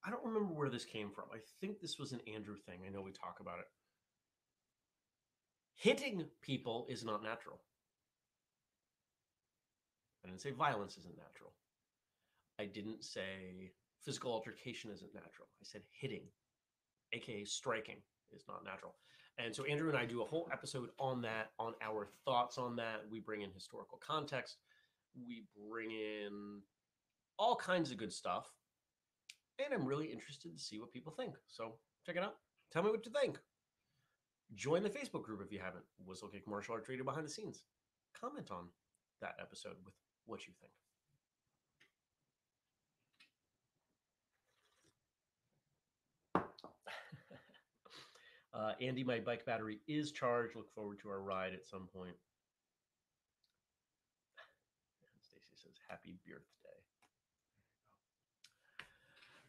I 0.05 0.09
don't 0.09 0.25
remember 0.25 0.53
where 0.53 0.69
this 0.69 0.83
came 0.83 1.11
from. 1.11 1.25
I 1.33 1.37
think 1.61 1.79
this 1.79 1.97
was 1.97 2.11
an 2.11 2.19
Andrew 2.33 2.55
thing. 2.57 2.79
I 2.85 2.89
know 2.89 3.01
we 3.01 3.11
talk 3.11 3.37
about 3.39 3.59
it. 3.59 3.67
Hitting 5.75 6.25
people 6.41 6.85
is 6.89 7.05
not 7.05 7.23
natural. 7.23 7.61
I 10.25 10.29
didn't 10.29 10.41
say 10.41 10.51
violence 10.51 10.97
isn't 10.97 11.17
natural. 11.17 11.53
I 12.59 12.65
didn't 12.65 13.03
say 13.03 13.71
physical 14.03 14.33
altercation 14.33 14.91
isn't 14.91 15.13
natural. 15.13 15.47
I 15.61 15.63
said 15.63 15.81
hitting 15.91 16.23
aka 17.13 17.45
striking, 17.45 17.97
is 18.35 18.43
not 18.47 18.63
natural. 18.65 18.95
And 19.37 19.55
so 19.55 19.63
Andrew 19.65 19.89
and 19.89 19.97
I 19.97 20.05
do 20.05 20.21
a 20.21 20.25
whole 20.25 20.47
episode 20.51 20.89
on 20.99 21.21
that, 21.21 21.51
on 21.57 21.73
our 21.81 22.07
thoughts 22.25 22.57
on 22.57 22.75
that. 22.75 23.01
We 23.09 23.19
bring 23.19 23.41
in 23.41 23.51
historical 23.51 23.99
context, 24.05 24.57
we 25.15 25.43
bring 25.69 25.91
in 25.91 26.61
all 27.39 27.55
kinds 27.55 27.91
of 27.91 27.97
good 27.97 28.13
stuff. 28.13 28.51
And 29.63 29.73
I'm 29.73 29.87
really 29.87 30.07
interested 30.07 30.55
to 30.55 30.63
see 30.63 30.79
what 30.79 30.91
people 30.91 31.13
think. 31.13 31.35
So 31.47 31.75
check 32.05 32.15
it 32.15 32.23
out. 32.23 32.35
Tell 32.71 32.83
me 32.83 32.89
what 32.89 33.05
you 33.05 33.11
think. 33.11 33.37
Join 34.55 34.83
the 34.83 34.89
Facebook 34.89 35.23
group 35.23 35.41
if 35.43 35.51
you 35.51 35.59
haven't. 35.59 35.83
Whistlekick 36.07 36.47
Martial 36.47 36.75
Arts 36.75 36.89
Radio 36.89 37.03
Behind 37.03 37.25
the 37.25 37.29
Scenes. 37.31 37.63
Comment 38.19 38.49
on 38.51 38.67
that 39.21 39.35
episode 39.39 39.75
with 39.85 39.93
what 40.25 40.47
you 40.47 40.53
think. 40.59 40.73
Uh, 48.53 48.73
Andy, 48.79 49.03
my 49.03 49.19
bike 49.19 49.45
battery 49.45 49.79
is 49.87 50.11
charged. 50.11 50.55
Look 50.55 50.71
forward 50.73 50.99
to 50.99 51.09
our 51.09 51.21
ride 51.21 51.53
at 51.53 51.65
some 51.65 51.87
point. 51.91 52.15
Stacy 55.21 55.55
says, 55.55 55.73
"Happy 55.89 56.17
birthday." 56.25 56.43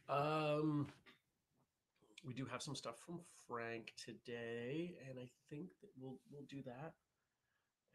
Um, 0.09 0.89
we 2.25 2.33
do 2.33 2.47
have 2.47 2.63
some 2.63 2.75
stuff 2.75 2.99
from 3.05 3.21
Frank 3.47 3.93
today, 4.03 4.97
and 5.09 5.19
I 5.19 5.29
think 5.51 5.69
that 5.83 5.91
we'll 6.01 6.19
we'll 6.33 6.47
do 6.49 6.63
that, 6.63 6.95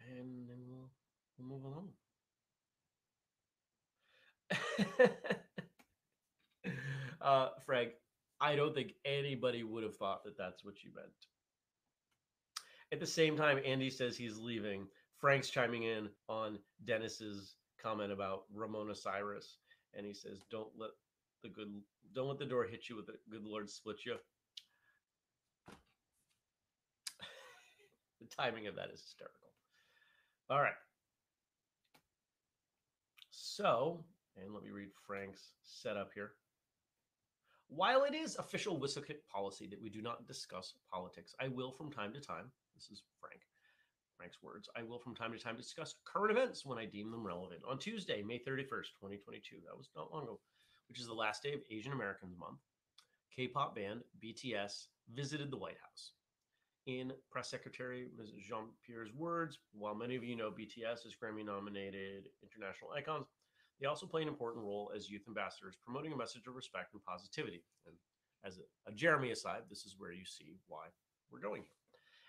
and 0.08 0.48
then 0.48 0.60
we'll 0.68 0.92
we'll 1.38 1.48
move 1.48 1.64
along. 1.66 1.90
uh, 7.22 7.50
Frank, 7.66 7.94
I 8.42 8.56
don't 8.56 8.74
think 8.74 8.94
anybody 9.06 9.64
would 9.64 9.84
have 9.84 9.98
thought 9.98 10.24
that 10.24 10.38
that's 10.38 10.64
what 10.64 10.84
you 10.84 10.92
meant. 10.96 11.10
At 12.92 13.00
the 13.00 13.06
same 13.06 13.38
time, 13.38 13.60
Andy 13.66 13.90
says 13.90 14.18
he's 14.18 14.38
leaving. 14.38 14.88
Frank's 15.18 15.50
chiming 15.50 15.84
in 15.84 16.10
on 16.28 16.60
Dennis's 16.86 17.56
comment 17.82 18.12
about 18.12 18.44
Ramona 18.54 18.96
Cyrus, 18.96 19.58
and 19.94 20.06
he 20.06 20.14
says, 20.14 20.42
"Don't 20.50 20.70
let 20.78 20.92
the 21.44 21.50
good, 21.50 21.82
don't 22.14 22.28
let 22.28 22.40
the 22.40 22.46
door 22.46 22.66
hit 22.66 22.90
you 22.90 22.96
with 22.96 23.08
the 23.08 23.18
good 23.30 23.44
Lord 23.44 23.70
split 23.70 24.06
you." 24.06 24.18
the 28.22 28.28
timing 28.28 28.68
of 28.68 28.76
that 28.76 28.92
is 28.92 29.02
hysterical. 29.02 29.50
All 30.50 30.62
right. 30.62 30.74
So, 33.30 34.04
and 34.38 34.54
let 34.54 34.64
me 34.64 34.72
read 34.72 34.90
Frank's 35.06 35.52
setup 35.64 36.12
here. 36.14 36.32
While 37.70 38.04
it 38.04 38.16
is 38.16 38.36
official 38.36 38.80
Whistlekick 38.80 39.28
policy 39.32 39.68
that 39.68 39.80
we 39.80 39.92
do 39.92 40.02
not 40.02 40.26
discuss 40.26 40.74
politics, 40.92 41.36
I 41.40 41.48
will 41.48 41.72
from 41.72 41.92
time 41.92 42.12
to 42.14 42.20
time, 42.20 42.52
this 42.76 42.90
is 42.90 43.04
Frank, 43.22 43.42
Frank's 44.18 44.42
words, 44.42 44.68
I 44.76 44.82
will 44.82 44.98
from 44.98 45.16
time 45.16 45.32
to 45.34 45.38
time 45.38 45.56
discuss 45.56 45.94
current 46.04 46.36
events 46.36 46.66
when 46.66 46.80
I 46.80 46.86
deem 46.86 47.12
them 47.12 47.26
relevant. 47.26 47.62
On 47.70 47.78
Tuesday, 47.78 48.24
May 48.24 48.40
31st, 48.40 48.98
2022, 48.98 49.58
that 49.68 49.78
was 49.78 49.92
not 49.96 50.12
long 50.12 50.24
ago, 50.24 50.40
which 50.90 51.00
is 51.00 51.06
the 51.06 51.14
last 51.14 51.44
day 51.44 51.54
of 51.54 51.62
Asian 51.70 51.94
Americans 51.94 52.36
Month, 52.40 52.60
K 53.36 53.48
pop 53.48 53.76
band 53.76 54.02
BTS 54.22 54.88
visited 55.14 55.52
the 55.52 55.58
White 55.58 55.78
House. 55.80 56.14
In 56.88 57.14
Press 57.30 57.52
Secretary 57.52 58.08
Mrs. 58.20 58.48
Jean 58.48 58.70
Pierre's 58.84 59.14
words, 59.14 59.60
while 59.74 59.94
many 59.94 60.16
of 60.16 60.24
you 60.24 60.36
know 60.36 60.50
BTS 60.50 61.06
is 61.06 61.16
Grammy 61.22 61.46
nominated 61.46 62.30
international 62.42 62.90
icons, 62.98 63.28
they 63.80 63.88
also 63.88 64.06
play 64.06 64.22
an 64.22 64.28
important 64.28 64.66
role 64.66 64.92
as 64.96 65.10
youth 65.10 65.24
ambassadors, 65.28 65.76
promoting 65.84 66.14
a 66.14 66.18
message 66.18 66.48
of 66.48 66.56
respect 66.56 66.94
and 66.94 67.04
positivity. 67.04 67.64
And 67.86 67.96
as 68.44 68.58
a, 68.58 68.90
a 68.90 68.94
Jeremy 68.94 69.32
aside, 69.32 69.64
this 69.70 69.86
is 69.86 69.96
where 69.98 70.12
you 70.12 70.26
see 70.26 70.58
why 70.68 70.88
we're 71.32 71.40
going 71.40 71.62
here. 71.64 71.80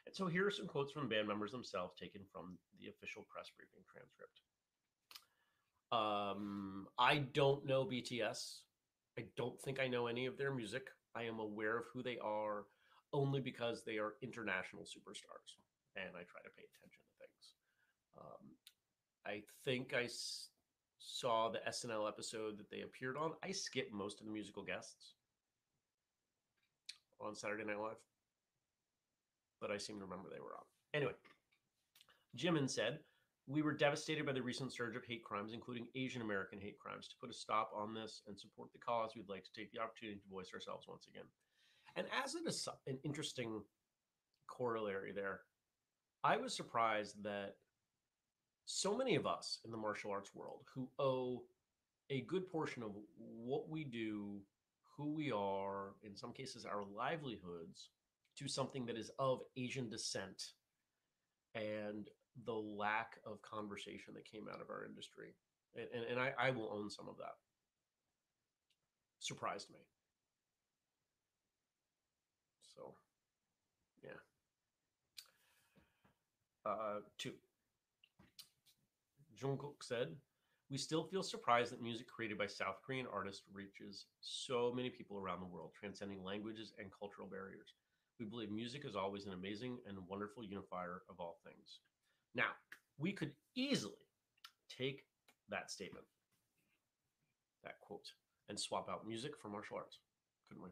And 0.07 0.15
so 0.15 0.27
here 0.27 0.47
are 0.47 0.51
some 0.51 0.67
quotes 0.67 0.93
from 0.93 1.09
band 1.09 1.29
members 1.29 1.53
themselves 1.53 1.95
taken 1.99 2.23
from 2.33 2.59
the 2.81 2.89
official 2.89 3.27
press 3.29 3.51
briefing 3.57 3.85
transcript. 3.87 4.41
Um, 5.93 6.87
I 6.99 7.19
don't 7.35 7.67
know 7.67 7.85
BTS. 7.85 8.61
I 9.19 9.25
don't 9.37 9.61
think 9.61 9.81
I 9.81 9.89
know 9.89 10.07
any 10.07 10.27
of 10.27 10.39
their 10.39 10.55
music. 10.55 10.89
I 11.15 11.25
am 11.25 11.41
aware 11.41 11.77
of 11.77 11.85
who 11.93 12.03
they 12.03 12.19
are 12.23 12.65
only 13.13 13.41
because 13.41 13.83
they 13.85 13.99
are 13.99 14.15
international 14.23 14.85
superstars 14.85 15.59
and 15.97 16.15
I 16.15 16.23
try 16.23 16.41
to 16.43 16.55
pay 16.55 16.63
attention 16.63 17.03
to 17.03 17.15
things. 17.19 17.45
Um, 18.19 18.45
I 19.27 19.43
think 19.65 19.95
I 19.95 20.07
saw 21.01 21.49
the 21.49 21.61
SNL 21.69 22.07
episode 22.07 22.59
that 22.59 22.71
they 22.71 22.83
appeared 22.83 23.17
on. 23.17 23.33
I 23.43 23.51
skipped 23.51 23.93
most 23.93 24.21
of 24.21 24.27
the 24.27 24.33
musical 24.33 24.63
guests 24.63 25.15
on 27.21 27.35
Saturday 27.35 27.65
Night 27.65 27.81
Live, 27.81 27.97
but 29.61 29.71
I 29.71 29.79
seem 29.79 29.99
to 29.99 30.05
remember 30.05 30.29
they 30.29 30.41
were 30.41 30.55
on. 30.55 30.65
Anyway, 30.95 31.13
Jimin 32.37 32.69
said, 32.69 33.01
We 33.49 33.63
were 33.63 33.73
devastated 33.73 34.27
by 34.27 34.33
the 34.33 34.43
recent 34.43 34.73
surge 34.73 34.95
of 34.95 35.05
hate 35.05 35.25
crimes, 35.25 35.53
including 35.53 35.87
Asian 35.95 36.23
American 36.23 36.61
hate 36.61 36.79
crimes. 36.79 37.09
To 37.09 37.17
put 37.21 37.31
a 37.31 37.35
stop 37.35 37.71
on 37.75 37.95
this 37.95 38.23
and 38.29 38.39
support 38.39 38.71
the 38.73 38.79
cause, 38.79 39.13
we'd 39.17 39.29
like 39.29 39.45
to 39.45 39.53
take 39.53 39.73
the 39.73 39.81
opportunity 39.81 40.19
to 40.21 40.35
voice 40.35 40.51
ourselves 40.53 40.87
once 40.87 41.07
again. 41.09 41.27
And 41.97 42.07
as 42.25 42.35
an, 42.35 42.45
an 42.87 42.99
interesting 43.05 43.63
corollary 44.47 45.13
there, 45.13 45.41
I 46.23 46.37
was 46.37 46.55
surprised 46.55 47.23
that 47.25 47.55
so 48.67 48.97
many 48.97 49.17
of 49.17 49.27
us 49.27 49.59
in 49.65 49.71
the 49.71 49.77
martial 49.77 50.11
arts 50.11 50.35
world 50.35 50.61
who 50.75 50.89
owe 50.99 51.43
a 52.11 52.23
good 52.23 52.51
portion 52.51 52.83
of 52.83 52.91
what 53.19 53.69
we 53.69 53.85
do, 53.85 54.41
who 54.97 55.13
we 55.13 55.31
are, 55.31 55.95
in 56.03 56.17
some 56.17 56.33
cases, 56.33 56.65
our 56.65 56.83
livelihoods, 56.97 57.91
to 58.37 58.49
something 58.49 58.87
that 58.87 58.97
is 58.97 59.11
of 59.19 59.41
Asian 59.57 59.89
descent 59.89 60.53
and 61.55 62.09
the 62.47 62.53
lack 62.53 63.19
of 63.27 63.43
conversation 63.43 64.15
that 64.15 64.25
came 64.25 64.47
out 64.53 64.61
of 64.61 64.71
our 64.71 64.85
industry. 64.85 65.35
And, 65.75 65.87
and, 65.95 66.05
and 66.11 66.21
I, 66.21 66.33
I 66.39 66.51
will 66.51 66.71
own 66.73 66.91
some 66.91 67.09
of 67.09 67.17
that. 67.19 67.35
Surprised 69.19 69.71
me. 69.71 69.79
So, 72.75 72.95
yeah. 74.03 74.11
Uh, 76.65 77.01
two. 77.19 77.33
Jungkook 79.43 79.83
said, 79.83 80.09
we 80.71 80.79
still 80.79 81.03
feel 81.03 81.23
surprised 81.23 81.73
that 81.73 81.83
music 81.83 82.07
created 82.07 82.39
by 82.39 82.47
South 82.47 82.77
Korean 82.87 83.07
artists 83.13 83.43
reaches 83.53 84.07
so 84.21 84.73
many 84.75 84.89
people 84.89 85.19
around 85.19 85.41
the 85.41 85.47
world, 85.47 85.73
transcending 85.79 86.23
languages 86.23 86.73
and 86.79 86.91
cultural 86.97 87.27
barriers. 87.27 87.75
We 88.21 88.27
believe 88.27 88.51
music 88.51 88.85
is 88.85 88.95
always 88.95 89.27
an 89.27 89.33
amazing 89.33 89.79
and 89.89 89.99
wonderful 90.07 90.45
unifier 90.45 91.03
of 91.09 91.19
all 91.19 91.41
things. 91.45 91.81
Now, 92.35 92.51
we 92.99 93.13
could 93.13 93.33
easily 93.57 93.95
take 94.69 95.05
that 95.49 95.71
statement, 95.71 96.05
that 97.65 97.81
quote, 97.81 98.07
and 98.49 98.59
swap 98.59 98.89
out 98.89 99.09
music 99.09 99.33
for 99.41 99.49
martial 99.49 99.79
arts, 99.79 99.99
couldn't 100.49 100.63
we? 100.63 100.71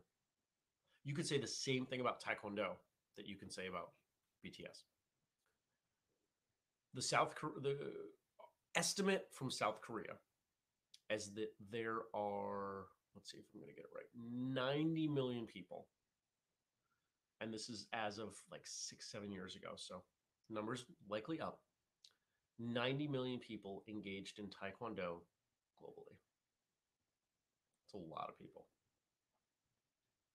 You 1.05 1.15
could 1.15 1.27
say 1.27 1.39
the 1.39 1.47
same 1.47 1.87
thing 1.87 2.01
about 2.01 2.23
Taekwondo 2.23 2.77
that 3.17 3.27
you 3.27 3.37
can 3.37 3.51
say 3.51 3.67
about 3.67 3.91
BTS. 4.47 4.85
The 6.95 7.03
South 7.03 7.35
the 7.63 7.77
estimate 8.79 9.27
from 9.33 9.51
South 9.51 9.81
Korea 9.81 10.15
as 11.11 11.31
that 11.35 11.49
there 11.73 11.99
are 12.15 12.87
let's 13.15 13.33
see 13.33 13.39
if 13.39 13.45
I'm 13.53 13.61
going 13.61 13.71
to 13.71 13.75
get 13.75 13.85
it 13.85 13.91
right 13.95 14.07
90 14.55 15.09
million 15.09 15.47
people. 15.47 15.87
And 17.41 17.53
this 17.53 17.69
is 17.69 17.87
as 17.93 18.19
of 18.19 18.35
like 18.51 18.63
6 18.65 19.11
7 19.11 19.33
years 19.33 19.57
ago 19.57 19.71
so 19.77 20.03
numbers 20.49 20.85
likely 21.09 21.41
up. 21.41 21.59
90 22.61 23.09
million 23.09 23.39
people 23.41 23.85
engaged 23.89 24.39
in 24.39 24.47
taekwondo 24.47 25.21
globally. 25.81 26.17
It's 27.85 27.95
a 27.95 27.97
lot 27.97 28.29
of 28.29 28.39
people. 28.39 28.67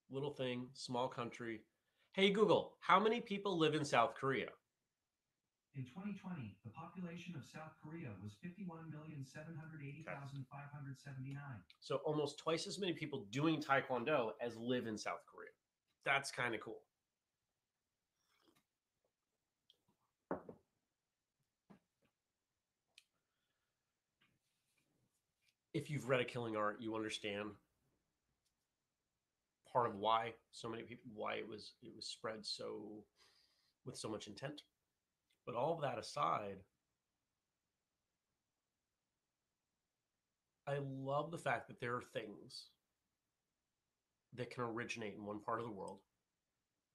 Little 0.10 0.32
thing 0.32 0.68
small 0.74 1.08
country. 1.08 1.62
Hey 2.12 2.30
google 2.30 2.74
how 2.82 3.00
many 3.00 3.22
people 3.22 3.58
live 3.58 3.74
in 3.74 3.86
south 3.86 4.14
korea 4.16 4.50
in 5.76 5.86
2020, 5.86 6.56
the 6.64 6.70
population 6.70 7.34
of 7.36 7.44
South 7.44 7.74
Korea 7.82 8.10
was 8.22 8.36
51,780,579. 8.46 11.36
So 11.80 11.96
almost 12.06 12.38
twice 12.38 12.68
as 12.68 12.80
many 12.80 12.94
people 12.94 13.26
doing 13.32 13.60
Taekwondo 13.60 14.34
as 14.40 14.56
live 14.56 14.86
in 14.86 14.96
South 14.98 15.26
Korea. 15.26 15.50
That's 16.06 16.32
kind 16.32 16.54
of 16.54 16.62
cool. 16.62 16.82
If 25.74 25.90
you've 25.90 26.08
read 26.08 26.22
A 26.22 26.26
Killing 26.26 26.56
Art, 26.56 26.78
you 26.80 26.96
understand 26.96 27.50
part 29.72 29.90
of 29.90 29.96
why 29.96 30.34
so 30.52 30.70
many 30.70 30.84
people 30.84 31.10
why 31.16 31.34
it 31.34 31.50
was 31.50 31.74
it 31.82 31.92
was 31.96 32.06
spread 32.06 32.46
so 32.46 33.04
with 33.86 33.98
so 33.98 34.08
much 34.08 34.28
intent. 34.28 34.62
But 35.46 35.56
all 35.56 35.74
of 35.74 35.82
that 35.82 36.00
aside, 36.00 36.58
I 40.66 40.78
love 40.82 41.32
the 41.32 41.38
fact 41.38 41.68
that 41.68 41.80
there 41.80 41.96
are 41.96 42.02
things 42.02 42.70
that 44.36 44.50
can 44.50 44.64
originate 44.64 45.16
in 45.16 45.26
one 45.26 45.40
part 45.40 45.60
of 45.60 45.66
the 45.66 45.72
world 45.72 46.00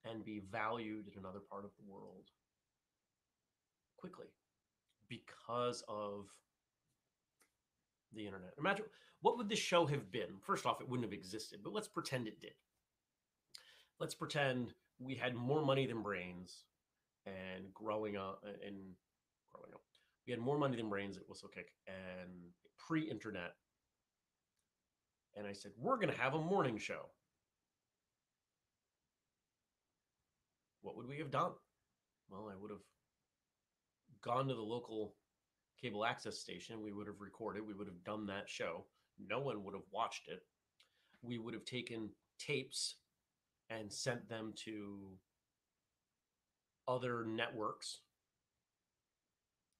and 0.03 0.25
be 0.25 0.41
valued 0.51 1.07
in 1.11 1.19
another 1.19 1.39
part 1.39 1.65
of 1.65 1.71
the 1.77 1.91
world 1.91 2.31
quickly 3.97 4.27
because 5.07 5.83
of 5.87 6.25
the 8.13 8.25
internet. 8.25 8.53
Imagine 8.57 8.85
what 9.21 9.37
would 9.37 9.49
this 9.49 9.59
show 9.59 9.85
have 9.85 10.11
been? 10.11 10.37
First 10.41 10.65
off, 10.65 10.81
it 10.81 10.89
wouldn't 10.89 11.05
have 11.05 11.17
existed, 11.17 11.59
but 11.63 11.73
let's 11.73 11.87
pretend 11.87 12.27
it 12.27 12.41
did. 12.41 12.53
Let's 13.99 14.15
pretend 14.15 14.73
we 14.99 15.15
had 15.15 15.35
more 15.35 15.63
money 15.63 15.85
than 15.85 16.01
brains 16.01 16.63
and 17.25 17.73
growing 17.73 18.17
up 18.17 18.43
and 18.43 18.75
growing 19.51 19.73
up. 19.73 19.81
We 20.25 20.31
had 20.31 20.39
more 20.39 20.57
money 20.57 20.77
than 20.77 20.89
brains 20.89 21.17
at 21.17 21.27
Whistlekick 21.27 21.69
and 21.87 22.29
pre-internet. 22.77 23.55
And 25.35 25.47
I 25.47 25.53
said, 25.53 25.71
we're 25.77 25.97
going 25.97 26.13
to 26.13 26.21
have 26.21 26.33
a 26.33 26.41
morning 26.41 26.77
show. 26.77 27.05
What 30.81 30.95
would 30.97 31.07
we 31.07 31.17
have 31.17 31.31
done? 31.31 31.51
Well, 32.29 32.49
I 32.51 32.55
would 32.61 32.71
have 32.71 32.79
gone 34.21 34.47
to 34.47 34.55
the 34.55 34.61
local 34.61 35.15
cable 35.81 36.05
access 36.05 36.39
station. 36.39 36.83
We 36.83 36.91
would 36.91 37.07
have 37.07 37.21
recorded. 37.21 37.65
We 37.65 37.73
would 37.73 37.87
have 37.87 38.03
done 38.03 38.25
that 38.27 38.49
show. 38.49 38.85
No 39.19 39.39
one 39.39 39.63
would 39.63 39.73
have 39.73 39.83
watched 39.91 40.27
it. 40.27 40.41
We 41.21 41.37
would 41.37 41.53
have 41.53 41.65
taken 41.65 42.09
tapes 42.37 42.95
and 43.69 43.91
sent 43.91 44.29
them 44.29 44.53
to 44.65 45.17
other 46.89 47.23
networks 47.23 47.99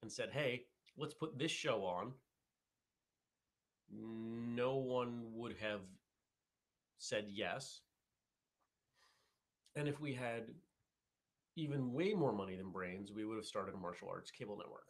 and 0.04 0.12
said, 0.12 0.30
hey, 0.32 0.64
let's 0.98 1.14
put 1.14 1.38
this 1.38 1.52
show 1.52 1.84
on, 1.84 2.14
no 3.92 4.76
one 4.76 5.24
would 5.34 5.56
have 5.60 5.82
said 7.00 7.26
yes. 7.30 7.82
And 9.76 9.88
if 9.88 10.00
we 10.00 10.14
had 10.14 10.44
even 11.56 11.94
way 11.94 12.14
more 12.14 12.32
money 12.32 12.56
than 12.56 12.70
brains, 12.70 13.12
we 13.12 13.26
would 13.26 13.38
have 13.38 13.46
started 13.46 13.74
a 13.74 13.78
martial 13.78 14.08
arts 14.10 14.32
cable 14.32 14.58
network. 14.58 14.86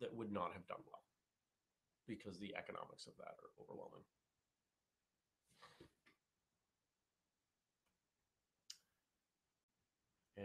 That 0.00 0.14
would 0.14 0.32
not 0.32 0.52
have 0.54 0.66
done 0.66 0.80
well 0.90 1.02
because 2.08 2.38
the 2.38 2.54
economics 2.56 3.06
of 3.06 3.12
that 3.18 3.34
are 3.42 3.62
overwhelming. 3.62 4.04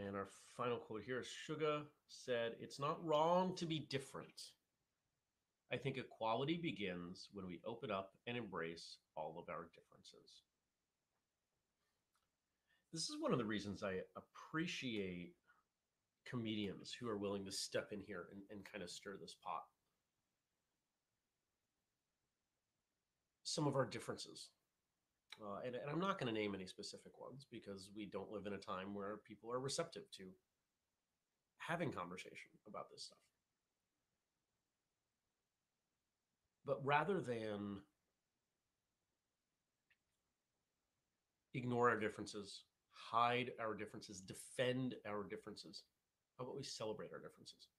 And 0.03 0.15
our 0.15 0.27
final 0.58 0.77
quote 0.77 1.03
here 1.05 1.19
is 1.19 1.27
Suga 1.27 1.84
said, 2.10 2.53
It's 2.60 2.79
not 2.79 3.03
wrong 3.05 3.55
to 3.55 3.65
be 3.65 3.88
different. 3.89 4.51
I 5.71 5.77
think 5.77 5.97
equality 5.97 6.58
begins 6.58 7.29
when 7.34 7.47
we 7.47 7.60
open 7.65 7.91
up 7.91 8.12
and 8.27 8.38
embrace 8.38 8.97
all 9.15 9.36
of 9.39 9.49
our 9.49 9.67
differences. 9.73 10.43
This 12.93 13.10
is 13.10 13.17
one 13.19 13.31
of 13.31 13.39
the 13.39 13.45
reasons 13.45 13.84
I 13.84 13.99
appreciate 14.15 15.34
comedians 16.25 16.95
who 16.97 17.10
are 17.10 17.17
willing 17.17 17.45
to 17.45 17.51
step 17.51 17.89
in 17.91 18.01
here 18.05 18.27
and, 18.31 18.41
and 18.51 18.65
kind 18.71 18.84
of 18.84 18.89
stir 18.89 19.17
this 19.19 19.36
pot. 19.43 19.63
Some 23.43 23.67
of 23.67 23.75
our 23.75 23.86
differences, 23.86 24.49
uh, 25.41 25.60
and, 25.65 25.76
and 25.76 25.89
I'm 25.91 26.00
not 26.00 26.19
going 26.19 26.34
to 26.34 26.39
name 26.39 26.56
any 26.56 26.65
specific 26.65 27.19
ones 27.19 27.45
because 27.52 27.89
we 27.95 28.06
don't 28.06 28.32
live 28.32 28.45
in 28.45 28.54
a 28.54 28.58
time 28.58 28.93
where 28.93 29.17
people 29.28 29.52
are 29.52 29.60
receptive 29.60 30.04
to 30.17 30.24
having 31.58 31.91
conversation 31.91 32.50
about 32.67 32.89
this 32.89 33.04
stuff. 33.04 33.17
But 36.65 36.80
rather 36.84 37.19
than 37.21 37.78
ignore 41.54 41.89
our 41.89 42.00
differences, 42.00 42.63
hide 42.91 43.52
our 43.60 43.76
differences, 43.76 44.21
defend 44.21 44.95
our 45.08 45.24
differences, 45.24 45.84
how 46.38 46.45
about 46.45 46.58
we 46.58 46.63
celebrate 46.63 47.12
our 47.13 47.19
differences? 47.19 47.69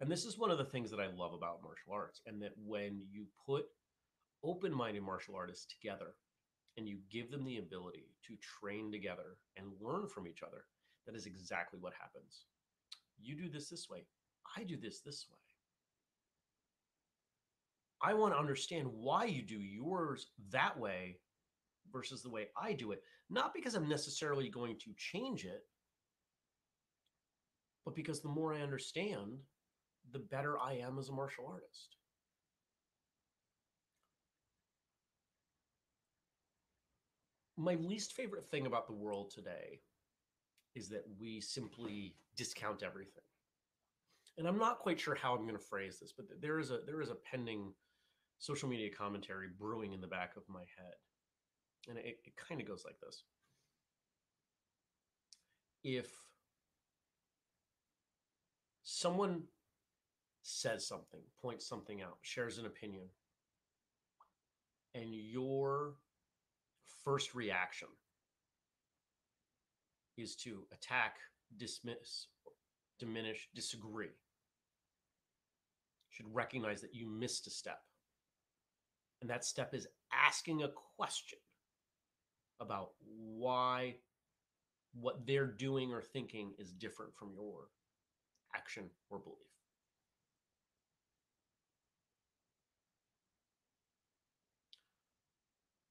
And 0.00 0.10
this 0.10 0.24
is 0.24 0.38
one 0.38 0.50
of 0.50 0.58
the 0.58 0.64
things 0.64 0.90
that 0.90 1.00
I 1.00 1.08
love 1.08 1.32
about 1.32 1.62
martial 1.62 1.92
arts, 1.92 2.20
and 2.26 2.40
that 2.42 2.52
when 2.64 3.02
you 3.10 3.24
put 3.46 3.64
open 4.44 4.72
minded 4.72 5.02
martial 5.02 5.34
artists 5.34 5.66
together 5.66 6.14
and 6.78 6.88
you 6.88 6.98
give 7.10 7.30
them 7.30 7.44
the 7.44 7.58
ability 7.58 8.06
to 8.26 8.36
train 8.36 8.90
together 8.90 9.36
and 9.56 9.66
learn 9.80 10.08
from 10.08 10.26
each 10.26 10.42
other, 10.42 10.64
that 11.06 11.16
is 11.16 11.26
exactly 11.26 11.78
what 11.80 11.92
happens. 12.00 12.44
You 13.20 13.36
do 13.36 13.50
this 13.50 13.68
this 13.68 13.88
way, 13.90 14.06
I 14.56 14.62
do 14.62 14.76
this 14.76 15.00
this 15.00 15.26
way. 15.30 15.38
I 18.00 18.14
want 18.14 18.32
to 18.32 18.38
understand 18.38 18.86
why 18.86 19.24
you 19.24 19.42
do 19.42 19.60
yours 19.60 20.28
that 20.52 20.78
way 20.78 21.18
versus 21.92 22.22
the 22.22 22.30
way 22.30 22.46
I 22.56 22.72
do 22.72 22.92
it. 22.92 23.02
Not 23.28 23.52
because 23.52 23.74
I'm 23.74 23.88
necessarily 23.88 24.48
going 24.48 24.78
to 24.78 24.94
change 24.96 25.44
it, 25.44 25.64
but 27.84 27.96
because 27.96 28.22
the 28.22 28.28
more 28.28 28.54
I 28.54 28.60
understand, 28.60 29.32
the 30.12 30.20
better 30.20 30.58
I 30.58 30.74
am 30.74 30.98
as 30.98 31.08
a 31.08 31.12
martial 31.12 31.46
artist. 31.48 31.96
My 37.58 37.74
least 37.74 38.12
favorite 38.12 38.46
thing 38.46 38.66
about 38.66 38.86
the 38.86 38.92
world 38.92 39.30
today 39.34 39.80
is 40.74 40.88
that 40.88 41.04
we 41.20 41.40
simply 41.40 42.14
discount 42.36 42.84
everything. 42.84 43.24
And 44.38 44.46
I'm 44.46 44.58
not 44.58 44.78
quite 44.78 45.00
sure 45.00 45.16
how 45.16 45.34
I'm 45.34 45.42
going 45.42 45.56
to 45.56 45.58
phrase 45.58 45.98
this, 45.98 46.12
but 46.16 46.26
there 46.40 46.60
is 46.60 46.70
a 46.70 46.78
there 46.86 47.00
is 47.00 47.10
a 47.10 47.16
pending 47.16 47.72
social 48.38 48.68
media 48.68 48.88
commentary 48.96 49.48
brewing 49.58 49.92
in 49.92 50.00
the 50.00 50.06
back 50.06 50.36
of 50.36 50.44
my 50.48 50.60
head. 50.60 50.94
And 51.88 51.98
it, 51.98 52.18
it 52.24 52.34
kind 52.36 52.60
of 52.60 52.68
goes 52.68 52.84
like 52.84 53.00
this. 53.00 53.24
If 55.82 56.06
someone 58.84 59.42
says 60.42 60.86
something, 60.86 61.20
points 61.42 61.66
something 61.66 62.02
out, 62.02 62.18
shares 62.22 62.58
an 62.58 62.66
opinion, 62.66 63.06
and 64.94 65.12
your 65.12 65.94
first 67.04 67.34
reaction 67.34 67.88
is 70.16 70.34
to 70.36 70.64
attack, 70.72 71.16
dismiss, 71.56 72.26
diminish, 72.98 73.48
disagree. 73.54 74.16
Should 76.10 76.34
recognize 76.34 76.80
that 76.80 76.94
you 76.94 77.06
missed 77.06 77.46
a 77.46 77.50
step. 77.50 77.80
And 79.20 79.30
that 79.30 79.44
step 79.44 79.74
is 79.74 79.86
asking 80.12 80.62
a 80.62 80.70
question 80.96 81.38
about 82.60 82.90
why 83.06 83.96
what 84.94 85.26
they're 85.26 85.46
doing 85.46 85.92
or 85.92 86.02
thinking 86.02 86.52
is 86.58 86.72
different 86.72 87.14
from 87.14 87.32
your 87.32 87.68
action 88.54 88.84
or 89.10 89.18
belief. 89.18 89.57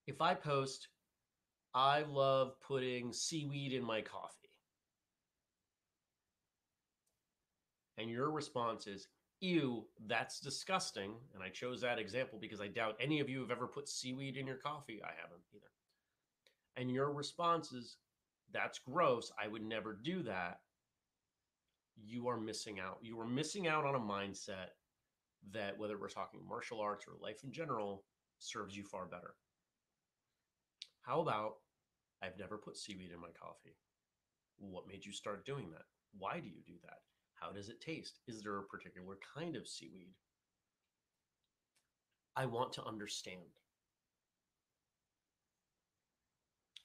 If 0.08 0.22
I 0.22 0.34
post, 0.34 0.88
I 1.74 2.04
love 2.04 2.54
putting 2.66 3.14
seaweed 3.14 3.74
in 3.74 3.84
my 3.84 4.02
coffee, 4.02 4.50
and 7.98 8.10
your 8.10 8.32
response 8.32 8.88
is, 8.88 9.08
ew, 9.42 9.86
that's 10.08 10.40
disgusting. 10.40 11.14
And 11.36 11.44
I 11.44 11.50
chose 11.50 11.82
that 11.82 12.00
example 12.00 12.40
because 12.40 12.62
I 12.62 12.68
doubt 12.68 12.96
any 13.00 13.20
of 13.20 13.30
you 13.30 13.42
have 13.42 13.52
ever 13.52 13.68
put 13.68 13.90
seaweed 13.90 14.38
in 14.38 14.48
your 14.48 14.58
coffee. 14.58 15.02
I 15.04 15.12
haven't 15.22 15.42
either. 15.54 15.66
And 16.78 16.90
your 16.90 17.12
response 17.12 17.72
is, 17.72 17.98
that's 18.54 18.80
gross. 18.80 19.32
I 19.44 19.48
would 19.48 19.64
never 19.64 20.00
do 20.02 20.24
that. 20.24 20.62
You 22.02 22.28
are 22.30 22.40
missing 22.40 22.80
out. 22.80 23.00
You 23.02 23.20
are 23.20 23.28
missing 23.28 23.68
out 23.68 23.86
on 23.86 23.96
a 23.96 24.00
mindset 24.00 24.70
that, 25.52 25.78
whether 25.78 25.98
we're 25.98 26.08
talking 26.08 26.40
martial 26.48 26.80
arts 26.80 27.06
or 27.08 27.14
life 27.22 27.44
in 27.44 27.52
general, 27.52 28.06
serves 28.40 28.78
you 28.78 28.84
far 28.84 29.06
better. 29.06 29.36
How 31.08 31.22
about 31.22 31.54
I've 32.22 32.38
never 32.38 32.58
put 32.58 32.76
seaweed 32.76 33.12
in 33.14 33.22
my 33.22 33.30
coffee? 33.30 33.78
What 34.58 34.90
made 34.90 35.06
you 35.06 35.14
start 35.14 35.46
doing 35.46 35.72
that? 35.72 35.86
Why 36.18 36.42
do 36.42 36.50
you 36.50 36.62
do 36.66 36.74
that? 36.84 37.00
How 37.36 37.52
does 37.52 37.70
it 37.70 37.80
taste? 37.80 38.20
Is 38.28 38.44
there 38.44 38.58
a 38.58 38.64
particular 38.64 39.18
kind 39.34 39.56
of 39.56 39.70
seaweed? 39.70 40.10
I 42.36 42.46
want 42.46 42.74
to 42.74 42.84
understand. 42.84 43.40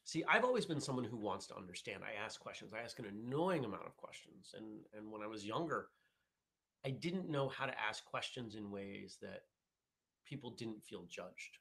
See, 0.05 0.23
I've 0.29 0.45
always 0.45 0.67
been 0.67 0.81
someone 0.81 1.05
who 1.05 1.17
wants 1.17 1.49
to 1.49 1.57
understand. 1.57 2.03
I 2.05 2.25
ask 2.25 2.39
questions. 2.39 2.73
I 2.73 2.85
ask 2.85 3.01
an 3.01 3.07
annoying 3.07 3.65
amount 3.65 3.87
of 3.87 3.97
questions. 3.97 4.55
And 4.57 4.83
and 4.97 5.11
when 5.11 5.23
I 5.23 5.27
was 5.27 5.45
younger, 5.45 5.89
I 6.87 6.91
didn't 6.91 7.29
know 7.29 7.49
how 7.49 7.67
to 7.67 7.81
ask 7.81 8.05
questions 8.05 8.55
in 8.55 8.71
ways 8.71 9.19
that 9.21 9.43
people 10.25 10.51
didn't 10.51 10.85
feel 10.85 11.07
judged. 11.09 11.59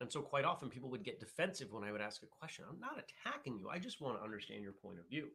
And 0.00 0.10
so 0.10 0.20
quite 0.20 0.44
often 0.44 0.68
people 0.68 0.90
would 0.90 1.04
get 1.04 1.20
defensive 1.20 1.72
when 1.72 1.84
I 1.84 1.92
would 1.92 2.00
ask 2.00 2.22
a 2.22 2.26
question. 2.26 2.64
I'm 2.68 2.80
not 2.80 2.98
attacking 2.98 3.58
you. 3.58 3.68
I 3.68 3.78
just 3.78 4.00
want 4.00 4.18
to 4.18 4.24
understand 4.24 4.62
your 4.62 4.72
point 4.72 4.98
of 4.98 5.08
view. 5.08 5.28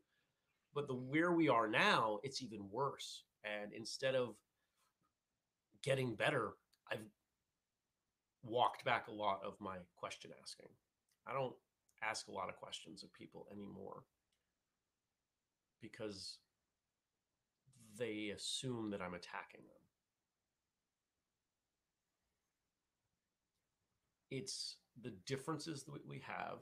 But 0.75 0.87
the 0.87 0.95
where 0.95 1.31
we 1.31 1.49
are 1.49 1.67
now, 1.67 2.19
it's 2.23 2.41
even 2.41 2.69
worse. 2.69 3.23
And 3.43 3.73
instead 3.73 4.15
of 4.15 4.35
getting 5.81 6.15
better, 6.15 6.51
I've 6.91 6.99
walked 8.43 8.85
back 8.85 9.07
a 9.07 9.13
lot 9.13 9.39
of 9.45 9.53
my 9.59 9.77
question 9.95 10.31
asking. 10.41 10.67
I 11.27 11.33
don't 11.33 11.55
ask 12.03 12.27
a 12.27 12.31
lot 12.31 12.49
of 12.49 12.55
questions 12.57 13.03
of 13.03 13.13
people 13.13 13.47
anymore 13.51 14.03
because 15.81 16.37
they 17.97 18.31
assume 18.35 18.91
that 18.91 19.01
I'm 19.01 19.13
attacking 19.13 19.61
them. 19.61 19.88
It's 24.31 24.77
the 25.01 25.13
differences 25.25 25.83
that 25.83 26.07
we 26.07 26.21
have 26.25 26.59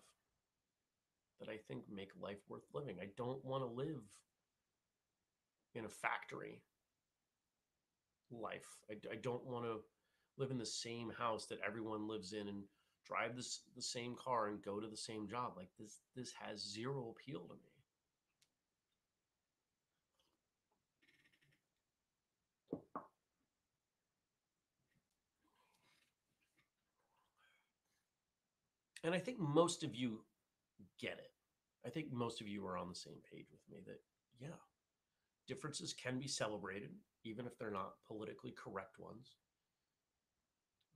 that 1.40 1.50
I 1.50 1.58
think 1.58 1.84
make 1.94 2.12
life 2.20 2.38
worth 2.50 2.66
living. 2.74 2.98
I 3.02 3.08
don't 3.18 3.44
want 3.44 3.64
to 3.64 3.68
live 3.68 4.02
in 5.76 5.86
a 5.86 5.90
factory 5.90 6.62
life. 8.32 8.66
I, 8.90 8.96
I 9.12 9.16
don't 9.16 9.46
want 9.46 9.66
to 9.66 9.80
live 10.38 10.52
in 10.52 10.58
the 10.58 10.66
same 10.66 11.12
house 11.18 11.46
that 11.48 11.60
everyone 11.66 12.08
lives 12.08 12.34
in 12.34 12.48
and 12.48 12.64
drive 13.06 13.36
this 13.36 13.62
the 13.76 13.82
same 13.82 14.16
car 14.16 14.48
and 14.48 14.62
go 14.62 14.80
to 14.80 14.88
the 14.88 14.98
same 14.98 15.28
job. 15.28 15.54
Like 15.56 15.70
this 15.80 16.00
this 16.16 16.32
has 16.42 16.60
zero 16.62 17.14
appeal 17.16 17.42
to 17.42 17.54
me. 17.54 17.77
And 29.08 29.16
I 29.16 29.20
think 29.20 29.40
most 29.40 29.84
of 29.86 29.96
you 29.96 30.20
get 31.00 31.14
it. 31.14 31.32
I 31.86 31.90
think 31.90 32.12
most 32.12 32.42
of 32.42 32.48
you 32.50 32.66
are 32.68 32.78
on 32.78 32.90
the 32.90 32.96
same 32.96 33.22
page 33.32 33.46
with 33.50 33.62
me 33.72 33.82
that, 33.86 34.02
yeah, 34.38 34.60
differences 35.48 35.94
can 35.94 36.20
be 36.20 36.28
celebrated, 36.28 36.90
even 37.24 37.46
if 37.46 37.58
they're 37.58 37.72
not 37.72 37.94
politically 38.06 38.52
correct 38.52 39.00
ones. 39.00 39.38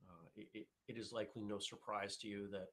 Uh, 0.06 0.26
it, 0.36 0.48
it, 0.52 0.66
it 0.88 0.98
is 0.98 1.10
likely 1.10 1.42
no 1.42 1.58
surprise 1.58 2.18
to 2.18 2.28
you 2.28 2.48
that 2.50 2.66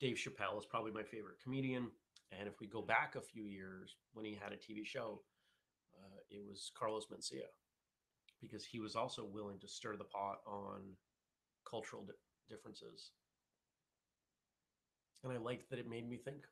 Dave 0.00 0.16
Chappelle 0.16 0.58
is 0.58 0.66
probably 0.66 0.90
my 0.90 1.04
favorite 1.04 1.36
comedian. 1.40 1.92
And 2.36 2.48
if 2.48 2.58
we 2.60 2.66
go 2.66 2.82
back 2.82 3.14
a 3.14 3.20
few 3.20 3.44
years 3.44 3.94
when 4.14 4.24
he 4.24 4.34
had 4.34 4.52
a 4.52 4.56
TV 4.56 4.84
show, 4.84 5.22
uh, 5.94 6.18
it 6.28 6.42
was 6.44 6.72
Carlos 6.76 7.06
Mencia 7.06 7.46
because 8.40 8.64
he 8.64 8.80
was 8.80 8.96
also 8.96 9.24
willing 9.24 9.60
to 9.60 9.68
stir 9.68 9.94
the 9.96 10.02
pot 10.02 10.38
on 10.44 10.80
cultural 11.64 12.02
differences 12.50 13.12
and 15.22 15.32
I 15.32 15.36
liked 15.36 15.70
that 15.70 15.78
it 15.78 15.88
made 15.88 16.08
me 16.08 16.16
think. 16.16 16.44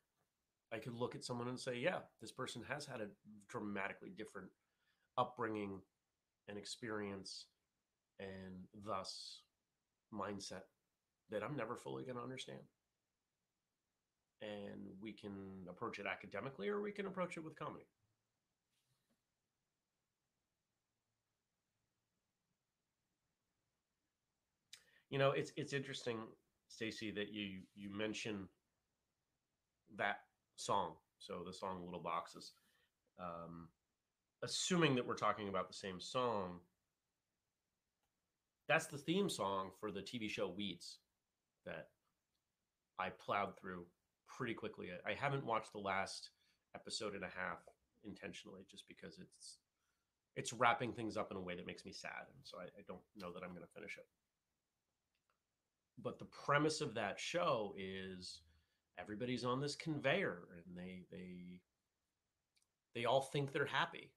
I 0.72 0.78
could 0.78 0.94
look 0.94 1.14
at 1.14 1.24
someone 1.24 1.48
and 1.48 1.58
say, 1.58 1.76
yeah, 1.78 2.00
this 2.20 2.32
person 2.32 2.62
has 2.68 2.84
had 2.84 3.00
a 3.00 3.08
dramatically 3.48 4.10
different 4.16 4.48
upbringing 5.16 5.80
and 6.46 6.58
experience 6.58 7.46
and 8.20 8.66
thus 8.84 9.40
mindset 10.12 10.66
that 11.30 11.42
I'm 11.42 11.56
never 11.56 11.76
fully 11.76 12.04
going 12.04 12.16
to 12.16 12.22
understand. 12.22 12.60
And 14.42 14.88
we 15.00 15.12
can 15.12 15.66
approach 15.68 15.98
it 15.98 16.06
academically 16.06 16.68
or 16.68 16.82
we 16.82 16.92
can 16.92 17.06
approach 17.06 17.36
it 17.36 17.44
with 17.44 17.58
comedy. 17.58 17.86
You 25.10 25.18
know, 25.18 25.30
it's 25.30 25.52
it's 25.56 25.72
interesting, 25.72 26.18
Stacy, 26.68 27.10
that 27.12 27.32
you 27.32 27.60
you 27.74 27.90
mention 27.96 28.48
that 29.96 30.20
song. 30.56 30.92
So 31.18 31.42
the 31.46 31.52
song 31.52 31.84
Little 31.84 32.00
Boxes. 32.00 32.52
Um, 33.18 33.68
assuming 34.42 34.94
that 34.94 35.06
we're 35.06 35.14
talking 35.14 35.48
about 35.48 35.66
the 35.66 35.74
same 35.74 35.98
song, 35.98 36.60
that's 38.68 38.86
the 38.86 38.98
theme 38.98 39.28
song 39.28 39.70
for 39.80 39.90
the 39.90 40.00
TV 40.00 40.28
show 40.28 40.48
Weeds 40.48 40.98
that 41.66 41.88
I 42.98 43.08
plowed 43.10 43.58
through 43.58 43.86
pretty 44.28 44.54
quickly. 44.54 44.88
I 45.04 45.14
haven't 45.14 45.44
watched 45.44 45.72
the 45.72 45.78
last 45.78 46.30
episode 46.74 47.14
and 47.14 47.24
a 47.24 47.30
half 47.34 47.58
intentionally 48.04 48.62
just 48.70 48.84
because 48.88 49.18
it's 49.18 49.58
it's 50.36 50.52
wrapping 50.52 50.92
things 50.92 51.16
up 51.16 51.30
in 51.30 51.36
a 51.36 51.40
way 51.40 51.56
that 51.56 51.66
makes 51.66 51.84
me 51.84 51.92
sad 51.92 52.30
and 52.34 52.42
so 52.44 52.58
I, 52.58 52.64
I 52.78 52.82
don't 52.86 53.00
know 53.16 53.32
that 53.32 53.42
i'm 53.42 53.50
going 53.50 53.66
to 53.66 53.74
finish 53.74 53.96
it 53.96 54.06
but 56.02 56.18
the 56.18 56.26
premise 56.26 56.80
of 56.80 56.94
that 56.94 57.18
show 57.18 57.74
is 57.76 58.40
everybody's 58.98 59.44
on 59.44 59.60
this 59.60 59.76
conveyor 59.76 60.48
and 60.54 60.76
they 60.76 61.04
they 61.10 61.60
they 62.94 63.04
all 63.04 63.20
think 63.20 63.52
they're 63.52 63.66
happy. 63.66 64.12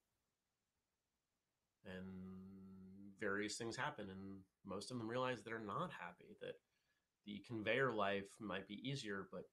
And 1.85 3.13
various 3.19 3.57
things 3.57 3.75
happen 3.75 4.07
and 4.09 4.39
most 4.65 4.91
of 4.91 4.97
them 4.97 5.09
realize 5.09 5.41
they're 5.41 5.59
not 5.59 5.91
happy 5.99 6.37
that 6.41 6.55
the 7.25 7.43
conveyor 7.47 7.93
life 7.93 8.29
might 8.39 8.67
be 8.67 8.87
easier 8.87 9.27
but 9.31 9.43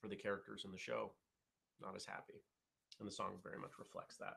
for 0.00 0.08
the 0.08 0.16
characters 0.16 0.62
in 0.64 0.72
the 0.72 0.78
show 0.78 1.12
not 1.80 1.96
as 1.96 2.04
happy. 2.04 2.42
And 2.98 3.08
the 3.08 3.12
song 3.12 3.38
very 3.42 3.58
much 3.58 3.78
reflects 3.78 4.16
that 4.18 4.36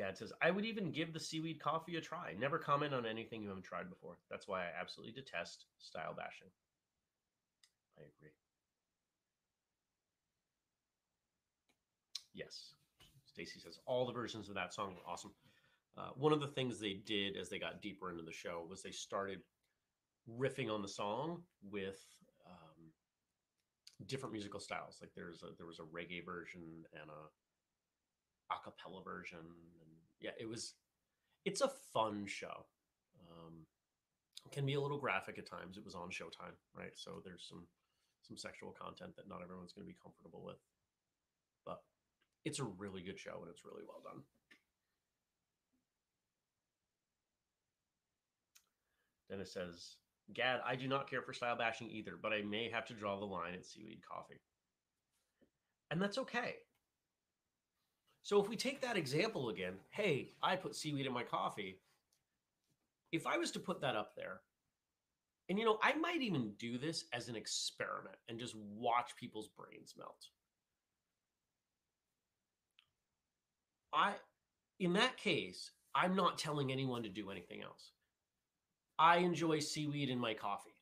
Gad 0.00 0.16
says, 0.16 0.32
I 0.40 0.50
would 0.50 0.64
even 0.64 0.92
give 0.92 1.12
the 1.12 1.20
seaweed 1.20 1.60
coffee 1.60 1.96
a 1.96 2.00
try. 2.00 2.34
Never 2.38 2.58
comment 2.58 2.94
on 2.94 3.04
anything 3.04 3.42
you 3.42 3.48
haven't 3.48 3.64
tried 3.64 3.90
before. 3.90 4.16
That's 4.30 4.48
why 4.48 4.62
I 4.62 4.80
absolutely 4.80 5.12
detest 5.12 5.66
style 5.78 6.14
bashing. 6.16 6.48
I 7.98 8.02
agree. 8.02 8.30
Yes. 12.32 12.72
Stacy 13.26 13.60
says, 13.60 13.78
all 13.84 14.06
the 14.06 14.12
versions 14.12 14.48
of 14.48 14.54
that 14.54 14.72
song 14.72 14.94
were 14.94 15.12
awesome. 15.12 15.32
Uh, 15.98 16.08
one 16.16 16.32
of 16.32 16.40
the 16.40 16.48
things 16.48 16.80
they 16.80 16.94
did 17.04 17.36
as 17.36 17.50
they 17.50 17.58
got 17.58 17.82
deeper 17.82 18.10
into 18.10 18.22
the 18.22 18.32
show 18.32 18.64
was 18.70 18.82
they 18.82 18.90
started 18.90 19.40
riffing 20.38 20.72
on 20.72 20.80
the 20.80 20.88
song 20.88 21.42
with 21.70 22.00
um, 22.46 22.90
different 24.06 24.32
musical 24.32 24.60
styles. 24.60 24.96
Like 25.02 25.10
there's 25.14 25.42
a, 25.42 25.48
there 25.58 25.66
was 25.66 25.78
a 25.78 25.82
reggae 25.82 26.24
version 26.24 26.62
and 26.98 27.10
a 27.10 27.28
a 28.50 28.58
cappella 28.64 29.02
version 29.02 29.38
and 29.38 29.89
yeah 30.20 30.30
it 30.38 30.48
was 30.48 30.74
it's 31.44 31.60
a 31.60 31.70
fun 31.92 32.26
show 32.26 32.66
um 33.30 33.66
can 34.52 34.66
be 34.66 34.74
a 34.74 34.80
little 34.80 34.98
graphic 34.98 35.38
at 35.38 35.46
times 35.46 35.76
it 35.76 35.84
was 35.84 35.94
on 35.94 36.08
showtime 36.10 36.56
right 36.76 36.92
so 36.96 37.20
there's 37.24 37.46
some 37.48 37.66
some 38.30 38.36
sexual 38.36 38.74
content 38.80 39.16
that 39.16 39.28
not 39.28 39.42
everyone's 39.42 39.72
going 39.72 39.86
to 39.86 39.92
be 39.92 39.98
comfortable 40.02 40.42
with. 40.44 40.58
But 41.66 41.80
it's 42.44 42.60
a 42.60 42.64
really 42.64 43.02
good 43.02 43.18
show 43.18 43.38
and 43.40 43.50
it's 43.50 43.64
really 43.64 43.82
well 43.86 44.00
done. 44.04 44.22
Dennis 49.28 49.52
says, 49.52 49.96
Gad, 50.32 50.60
I 50.66 50.76
do 50.76 50.88
not 50.88 51.10
care 51.10 51.22
for 51.22 51.32
style 51.32 51.56
bashing 51.56 51.90
either, 51.90 52.14
but 52.20 52.32
I 52.32 52.42
may 52.42 52.70
have 52.70 52.86
to 52.86 52.94
draw 52.94 53.18
the 53.18 53.26
line 53.26 53.54
at 53.54 53.66
seaweed 53.66 54.00
coffee. 54.08 54.40
And 55.90 56.00
that's 56.00 56.18
okay. 56.18 56.54
So 58.22 58.40
if 58.40 58.48
we 58.48 58.56
take 58.56 58.80
that 58.82 58.96
example 58.96 59.48
again, 59.48 59.74
hey, 59.90 60.32
I 60.42 60.56
put 60.56 60.76
seaweed 60.76 61.06
in 61.06 61.12
my 61.12 61.22
coffee. 61.22 61.80
If 63.12 63.26
I 63.26 63.38
was 63.38 63.50
to 63.52 63.58
put 63.58 63.80
that 63.80 63.96
up 63.96 64.14
there, 64.14 64.40
and 65.48 65.58
you 65.58 65.64
know, 65.64 65.78
I 65.82 65.94
might 65.94 66.22
even 66.22 66.52
do 66.58 66.78
this 66.78 67.06
as 67.12 67.28
an 67.28 67.34
experiment 67.34 68.16
and 68.28 68.38
just 68.38 68.54
watch 68.54 69.16
people's 69.18 69.48
brains 69.48 69.94
melt. 69.98 70.28
I 73.92 74.12
in 74.78 74.92
that 74.94 75.16
case, 75.16 75.72
I'm 75.94 76.14
not 76.14 76.38
telling 76.38 76.70
anyone 76.70 77.02
to 77.02 77.08
do 77.08 77.30
anything 77.30 77.62
else. 77.62 77.92
I 78.98 79.18
enjoy 79.18 79.58
seaweed 79.58 80.08
in 80.08 80.18
my 80.18 80.34
coffee. 80.34 80.74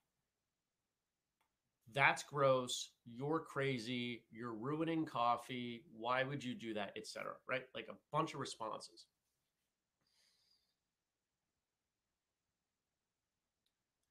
That's 1.94 2.22
gross. 2.22 2.90
You're 3.06 3.40
crazy. 3.40 4.24
You're 4.30 4.54
ruining 4.54 5.06
coffee. 5.06 5.84
Why 5.96 6.22
would 6.22 6.44
you 6.44 6.54
do 6.54 6.74
that? 6.74 6.92
Etc. 6.96 7.24
Right? 7.48 7.62
Like 7.74 7.88
a 7.90 7.96
bunch 8.12 8.34
of 8.34 8.40
responses. 8.40 9.06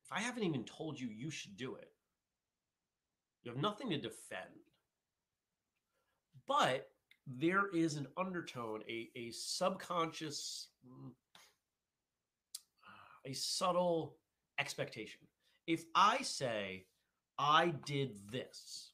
If 0.05 0.17
I 0.17 0.21
haven't 0.21 0.43
even 0.43 0.63
told 0.63 0.99
you 0.99 1.09
you 1.09 1.29
should 1.29 1.57
do 1.57 1.75
it, 1.75 1.91
you 3.43 3.51
have 3.51 3.61
nothing 3.61 3.89
to 3.89 3.97
defend. 3.97 4.63
But 6.47 6.87
there 7.27 7.67
is 7.75 7.95
an 7.95 8.07
undertone, 8.17 8.81
a, 8.89 9.09
a 9.17 9.31
subconscious, 9.31 10.69
mm, 10.87 11.11
a 13.25 13.33
subtle 13.33 14.15
expectation. 14.59 15.19
If 15.67 15.83
I 15.93 16.21
say, 16.21 16.85
I 17.39 17.73
did 17.85 18.11
this, 18.31 18.91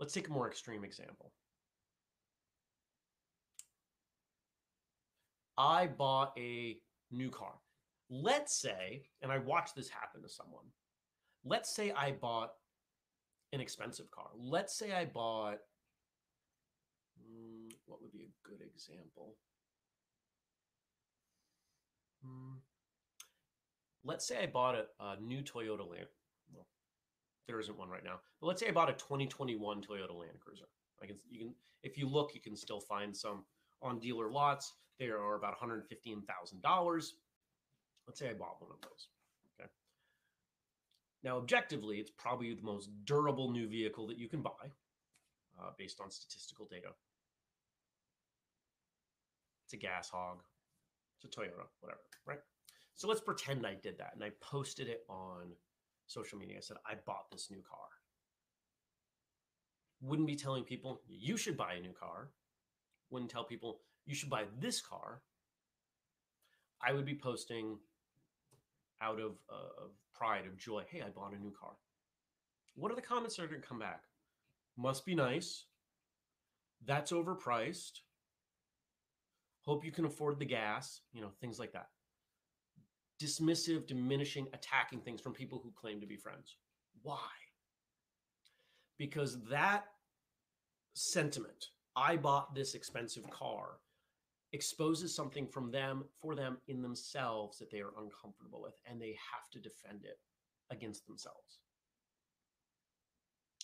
let's 0.00 0.12
take 0.12 0.28
a 0.28 0.32
more 0.32 0.48
extreme 0.48 0.84
example. 0.84 1.32
I 5.56 5.86
bought 5.86 6.32
a 6.38 6.78
new 7.10 7.30
car. 7.30 7.54
Let's 8.10 8.60
say, 8.60 9.02
and 9.22 9.30
I 9.30 9.38
watched 9.38 9.74
this 9.74 9.88
happen 9.88 10.22
to 10.22 10.28
someone. 10.28 10.64
Let's 11.44 11.74
say 11.74 11.92
I 11.92 12.12
bought 12.12 12.50
an 13.52 13.60
expensive 13.60 14.10
car. 14.10 14.28
Let's 14.36 14.76
say 14.76 14.92
I 14.92 15.04
bought, 15.04 15.58
mm, 17.20 17.72
what 17.86 18.00
would 18.02 18.12
be 18.12 18.22
a 18.24 18.48
good 18.48 18.60
example? 18.62 19.34
Let's 24.08 24.26
say 24.26 24.42
I 24.42 24.46
bought 24.46 24.74
a, 24.74 24.86
a 25.04 25.20
new 25.20 25.42
Toyota 25.42 25.86
Land. 25.86 26.06
Well, 26.54 26.66
there 27.46 27.60
isn't 27.60 27.76
one 27.76 27.90
right 27.90 28.02
now, 28.02 28.20
but 28.40 28.46
let's 28.46 28.58
say 28.58 28.68
I 28.68 28.72
bought 28.72 28.88
a 28.88 28.94
2021 28.94 29.82
Toyota 29.82 30.18
Land 30.18 30.40
Cruiser. 30.40 30.64
I 31.02 31.06
can, 31.06 31.16
you 31.30 31.38
can, 31.40 31.54
if 31.82 31.98
you 31.98 32.08
look, 32.08 32.34
you 32.34 32.40
can 32.40 32.56
still 32.56 32.80
find 32.80 33.14
some 33.14 33.44
on 33.82 33.98
dealer 34.00 34.30
lots. 34.30 34.72
They 34.98 35.08
are 35.08 35.34
about 35.34 35.60
$115,000. 35.60 37.10
Let's 38.06 38.18
say 38.18 38.30
I 38.30 38.32
bought 38.32 38.62
one 38.62 38.70
of 38.72 38.80
those. 38.80 39.08
Okay. 39.60 39.68
Now, 41.22 41.36
objectively, 41.36 41.98
it's 41.98 42.10
probably 42.10 42.54
the 42.54 42.62
most 42.62 42.88
durable 43.04 43.50
new 43.50 43.68
vehicle 43.68 44.06
that 44.06 44.16
you 44.16 44.26
can 44.26 44.40
buy 44.40 44.72
uh, 45.60 45.72
based 45.76 46.00
on 46.00 46.10
statistical 46.10 46.66
data. 46.70 46.88
It's 49.66 49.74
a 49.74 49.76
gas 49.76 50.08
hog, 50.08 50.38
it's 51.22 51.36
a 51.36 51.40
Toyota, 51.40 51.66
whatever, 51.80 52.00
right? 52.26 52.38
So 52.98 53.06
let's 53.06 53.20
pretend 53.20 53.64
I 53.64 53.74
did 53.74 53.96
that 53.98 54.10
and 54.14 54.24
I 54.24 54.30
posted 54.40 54.88
it 54.88 55.04
on 55.08 55.52
social 56.08 56.36
media. 56.36 56.56
I 56.56 56.60
said, 56.60 56.78
I 56.84 56.94
bought 57.06 57.30
this 57.30 57.48
new 57.48 57.62
car. 57.62 57.78
Wouldn't 60.00 60.26
be 60.26 60.34
telling 60.34 60.64
people 60.64 61.00
you 61.08 61.36
should 61.36 61.56
buy 61.56 61.74
a 61.74 61.80
new 61.80 61.92
car. 61.92 62.30
Wouldn't 63.10 63.30
tell 63.30 63.44
people 63.44 63.78
you 64.04 64.16
should 64.16 64.28
buy 64.28 64.46
this 64.58 64.80
car. 64.80 65.22
I 66.82 66.92
would 66.92 67.06
be 67.06 67.14
posting 67.14 67.78
out 69.00 69.20
of, 69.20 69.36
uh, 69.48 69.84
of 69.84 69.90
pride, 70.12 70.46
of 70.46 70.58
joy. 70.58 70.82
Hey, 70.88 71.00
I 71.00 71.10
bought 71.10 71.34
a 71.34 71.40
new 71.40 71.52
car. 71.52 71.76
What 72.74 72.90
are 72.90 72.96
the 72.96 73.00
comments 73.00 73.36
that 73.36 73.44
are 73.44 73.48
going 73.48 73.62
to 73.62 73.68
come 73.68 73.78
back? 73.78 74.02
Must 74.76 75.06
be 75.06 75.14
nice. 75.14 75.66
That's 76.84 77.12
overpriced. 77.12 78.00
Hope 79.60 79.84
you 79.84 79.92
can 79.92 80.04
afford 80.04 80.40
the 80.40 80.46
gas, 80.46 81.02
you 81.12 81.20
know, 81.20 81.30
things 81.40 81.60
like 81.60 81.72
that. 81.74 81.90
Dismissive, 83.20 83.86
diminishing, 83.86 84.46
attacking 84.52 85.00
things 85.00 85.20
from 85.20 85.32
people 85.32 85.60
who 85.62 85.72
claim 85.72 86.00
to 86.00 86.06
be 86.06 86.16
friends. 86.16 86.56
Why? 87.02 87.28
Because 88.98 89.38
that 89.50 89.84
sentiment, 90.94 91.66
I 91.96 92.16
bought 92.16 92.54
this 92.54 92.74
expensive 92.74 93.28
car, 93.30 93.78
exposes 94.52 95.14
something 95.14 95.46
from 95.46 95.70
them 95.70 96.04
for 96.20 96.34
them 96.34 96.58
in 96.68 96.82
themselves 96.82 97.58
that 97.58 97.70
they 97.70 97.80
are 97.80 97.92
uncomfortable 97.98 98.62
with 98.62 98.74
and 98.86 99.00
they 99.00 99.16
have 99.32 99.48
to 99.52 99.58
defend 99.58 100.04
it 100.04 100.18
against 100.70 101.06
themselves. 101.06 101.60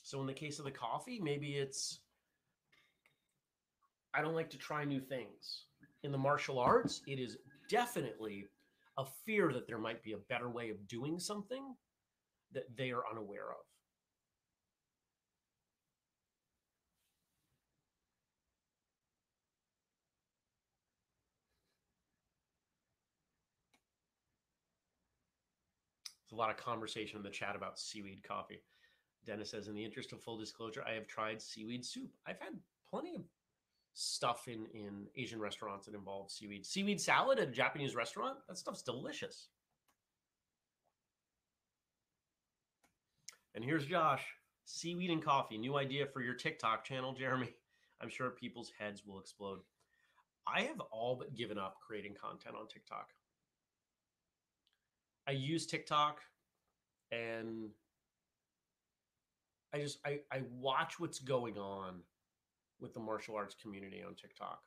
So 0.03 0.21
in 0.21 0.27
the 0.27 0.35
case 0.35 0.59
of 0.59 0.65
the 0.65 0.71
coffee, 0.71 1.19
maybe 1.21 1.55
it's 1.55 2.01
I 4.15 4.23
don't 4.23 4.35
like 4.35 4.51
to 4.51 4.59
try 4.59 4.85
new 4.85 5.01
things. 5.01 5.65
In 6.05 6.13
the 6.13 6.19
martial 6.19 6.59
arts, 6.59 7.03
it 7.07 7.19
is 7.19 7.39
definitely 7.69 8.47
a 8.97 9.05
fear 9.27 9.53
that 9.53 9.67
there 9.67 9.79
might 9.79 10.03
be 10.03 10.13
a 10.13 10.19
better 10.29 10.49
way 10.49 10.71
of 10.71 10.87
doing 10.89 11.19
something 11.19 11.75
that 12.53 12.77
they 12.77 12.91
are 12.91 13.03
unaware 13.11 13.51
of. 13.51 13.65
There's 26.23 26.33
a 26.33 26.41
lot 26.41 26.51
of 26.51 26.57
conversation 26.57 27.19
in 27.19 27.23
the 27.23 27.31
chat 27.31 27.57
about 27.57 27.79
seaweed 27.79 28.23
coffee. 28.27 28.63
Dennis 29.27 29.51
says, 29.51 29.69
in 29.69 29.75
the 29.75 29.85
interest 29.85 30.13
of 30.13 30.23
full 30.23 30.39
disclosure, 30.39 30.85
I 30.87 30.93
have 30.93 31.07
tried 31.07 31.41
seaweed 31.41 31.85
soup. 31.85 32.11
I've 32.27 32.41
had 32.41 32.55
plenty 32.89 33.15
of 33.17 33.23
stuff 33.95 34.49
in 34.49 34.67
in 34.75 35.07
Asian 35.17 35.41
restaurants 35.41 35.87
that 35.87 35.95
involves 35.95 36.35
seaweed. 36.35 36.67
Seaweed 36.67 37.01
salad 37.01 37.39
at 37.39 37.49
a 37.49 37.53
Japanese 37.53 37.95
restaurant, 37.95 38.39
that 38.49 38.59
stuff's 38.59 38.83
delicious. 38.83 39.49
And 43.55 43.65
here's 43.65 43.87
Josh, 43.87 44.25
seaweed 44.65 45.11
and 45.11 45.25
coffee, 45.25 45.57
new 45.57 45.77
idea 45.77 46.07
for 46.07 46.21
your 46.21 46.35
TikTok 46.35 46.85
channel, 46.85 47.13
Jeremy. 47.15 47.55
I'm 48.01 48.09
sure 48.09 48.31
people's 48.31 48.73
heads 48.77 49.07
will 49.07 49.21
explode. 49.21 49.61
I 50.47 50.63
have 50.63 50.81
all 50.91 51.15
but 51.17 51.35
given 51.35 51.57
up 51.57 51.77
creating 51.81 52.17
content 52.21 52.57
on 52.61 52.67
TikTok. 52.67 53.11
I 55.27 55.31
use 55.31 55.67
TikTok 55.67 56.21
and 57.13 57.71
I 59.73 59.79
just 59.79 59.99
I, 60.05 60.19
I 60.31 60.43
watch 60.51 61.01
what's 61.01 61.19
going 61.19 61.57
on 61.57 62.01
with 62.81 62.95
the 62.95 63.01
martial 63.01 63.37
arts 63.37 63.55
community 63.61 64.03
on 64.07 64.15
TikTok. 64.15 64.61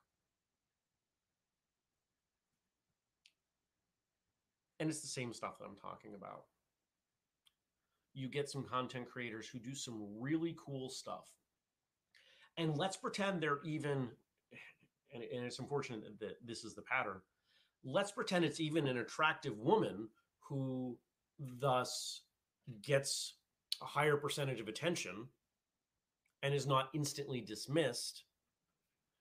And 4.79 4.89
it's 4.89 5.01
the 5.01 5.07
same 5.07 5.33
stuff 5.33 5.57
that 5.59 5.65
I'm 5.65 5.75
talking 5.75 6.13
about. 6.15 6.43
You 8.13 8.27
get 8.27 8.49
some 8.49 8.63
content 8.63 9.09
creators 9.09 9.47
who 9.47 9.59
do 9.59 9.75
some 9.75 10.07
really 10.19 10.55
cool 10.63 10.89
stuff. 10.89 11.25
And 12.57 12.77
let's 12.77 12.97
pretend 12.97 13.41
they're 13.41 13.59
even, 13.63 14.09
and, 15.13 15.23
and 15.23 15.45
it's 15.45 15.59
unfortunate 15.59 16.19
that 16.19 16.37
this 16.45 16.63
is 16.63 16.73
the 16.73 16.81
pattern. 16.81 17.21
Let's 17.83 18.11
pretend 18.11 18.45
it's 18.45 18.59
even 18.59 18.87
an 18.87 18.97
attractive 18.97 19.57
woman 19.59 20.09
who 20.39 20.97
thus 21.39 22.21
gets 22.81 23.33
a 23.81 23.85
higher 23.85 24.17
percentage 24.17 24.59
of 24.59 24.67
attention 24.67 25.27
and 26.43 26.53
is 26.53 26.67
not 26.67 26.89
instantly 26.93 27.41
dismissed, 27.41 28.23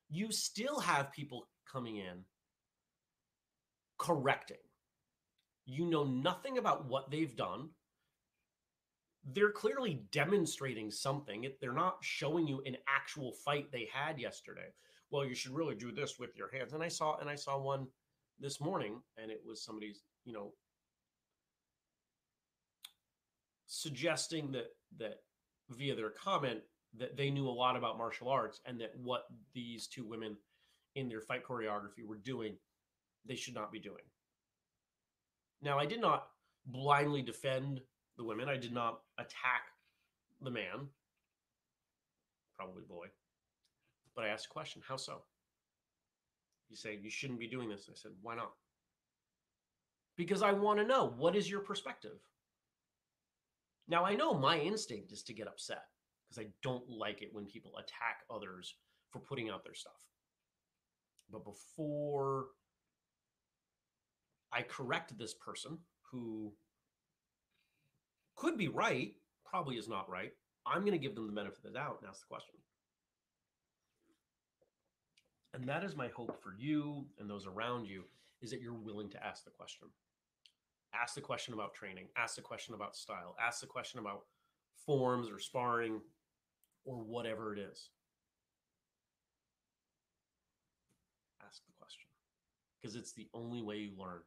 you 0.08 0.30
still 0.30 0.80
have 0.80 1.12
people 1.12 1.48
coming 1.70 1.96
in 1.96 2.24
correcting. 3.98 4.56
You 5.64 5.86
know 5.86 6.04
nothing 6.04 6.58
about 6.58 6.86
what 6.86 7.10
they've 7.10 7.34
done. 7.34 7.70
They're 9.24 9.50
clearly 9.50 10.04
demonstrating 10.12 10.90
something. 10.90 11.50
They're 11.60 11.72
not 11.72 11.96
showing 12.00 12.46
you 12.46 12.62
an 12.64 12.76
actual 12.88 13.32
fight 13.32 13.72
they 13.72 13.88
had 13.92 14.20
yesterday. 14.20 14.68
Well, 15.10 15.24
you 15.24 15.34
should 15.34 15.54
really 15.54 15.74
do 15.74 15.92
this 15.92 16.18
with 16.18 16.36
your 16.36 16.50
hands. 16.52 16.72
And 16.72 16.82
I 16.82 16.88
saw 16.88 17.16
and 17.18 17.28
I 17.28 17.34
saw 17.34 17.58
one 17.58 17.86
this 18.38 18.60
morning 18.60 19.00
and 19.20 19.30
it 19.30 19.40
was 19.44 19.64
somebody's, 19.64 20.02
you 20.24 20.32
know, 20.32 20.52
suggesting 23.66 24.52
that 24.52 24.68
that 24.98 25.22
via 25.70 25.96
their 25.96 26.10
comment 26.10 26.60
that 26.98 27.16
they 27.16 27.30
knew 27.30 27.48
a 27.48 27.50
lot 27.50 27.76
about 27.76 27.98
martial 27.98 28.28
arts 28.28 28.60
and 28.64 28.80
that 28.80 28.92
what 29.02 29.26
these 29.54 29.86
two 29.86 30.04
women 30.04 30.36
in 30.94 31.08
their 31.08 31.20
fight 31.20 31.44
choreography 31.44 32.06
were 32.06 32.16
doing 32.16 32.56
they 33.26 33.34
should 33.34 33.54
not 33.54 33.72
be 33.72 33.80
doing. 33.80 34.04
Now 35.62 35.78
i 35.78 35.86
did 35.86 36.00
not 36.00 36.28
blindly 36.66 37.22
defend 37.22 37.80
the 38.16 38.24
women. 38.24 38.48
I 38.48 38.56
did 38.56 38.72
not 38.72 39.00
attack 39.18 39.62
the 40.40 40.50
man. 40.50 40.88
Probably 42.56 42.82
boy. 42.88 43.06
But 44.14 44.24
i 44.24 44.28
asked 44.28 44.46
a 44.46 44.50
question 44.50 44.82
how 44.86 44.96
so? 44.96 45.22
You 46.68 46.76
say 46.76 46.98
you 47.00 47.10
shouldn't 47.10 47.40
be 47.40 47.48
doing 47.48 47.68
this. 47.68 47.88
I 47.90 47.94
said 47.94 48.12
why 48.22 48.36
not? 48.36 48.52
Because 50.16 50.42
i 50.42 50.52
want 50.52 50.78
to 50.78 50.86
know 50.86 51.12
what 51.16 51.36
is 51.36 51.50
your 51.50 51.60
perspective? 51.60 52.18
Now 53.88 54.04
I 54.04 54.14
know 54.14 54.34
my 54.34 54.58
instinct 54.58 55.12
is 55.12 55.22
to 55.24 55.34
get 55.34 55.48
upset 55.48 55.84
because 56.28 56.44
I 56.44 56.48
don't 56.62 56.88
like 56.88 57.22
it 57.22 57.30
when 57.32 57.46
people 57.46 57.72
attack 57.78 58.24
others 58.30 58.74
for 59.10 59.20
putting 59.20 59.50
out 59.50 59.64
their 59.64 59.74
stuff. 59.74 59.92
But 61.30 61.44
before 61.44 62.46
I 64.52 64.62
correct 64.62 65.16
this 65.18 65.34
person 65.34 65.78
who 66.10 66.52
could 68.36 68.56
be 68.56 68.68
right, 68.68 69.12
probably 69.44 69.76
is 69.76 69.88
not 69.88 70.08
right, 70.08 70.32
I'm 70.66 70.80
going 70.80 70.92
to 70.92 70.98
give 70.98 71.14
them 71.14 71.26
the 71.26 71.32
benefit 71.32 71.58
of 71.58 71.64
the 71.64 71.78
doubt 71.78 71.98
and 72.00 72.08
ask 72.08 72.20
the 72.20 72.26
question. 72.26 72.54
And 75.54 75.68
that 75.68 75.84
is 75.84 75.96
my 75.96 76.08
hope 76.08 76.42
for 76.42 76.54
you 76.58 77.06
and 77.18 77.30
those 77.30 77.46
around 77.46 77.86
you 77.86 78.04
is 78.42 78.50
that 78.50 78.60
you're 78.60 78.74
willing 78.74 79.08
to 79.10 79.24
ask 79.24 79.44
the 79.44 79.50
question 79.50 79.88
ask 80.94 81.14
the 81.14 81.20
question 81.20 81.54
about 81.54 81.74
training 81.74 82.06
ask 82.16 82.36
the 82.36 82.42
question 82.42 82.74
about 82.74 82.94
style 82.94 83.34
ask 83.44 83.60
the 83.60 83.66
question 83.66 83.98
about 83.98 84.22
forms 84.84 85.30
or 85.30 85.38
sparring 85.38 86.00
or 86.86 86.96
whatever 86.96 87.52
it 87.52 87.58
is. 87.58 87.90
Ask 91.46 91.62
the 91.66 91.72
question. 91.78 92.08
Because 92.80 92.96
it's 92.96 93.12
the 93.12 93.28
only 93.34 93.60
way 93.60 93.76
you 93.76 93.90
learn. 93.98 94.20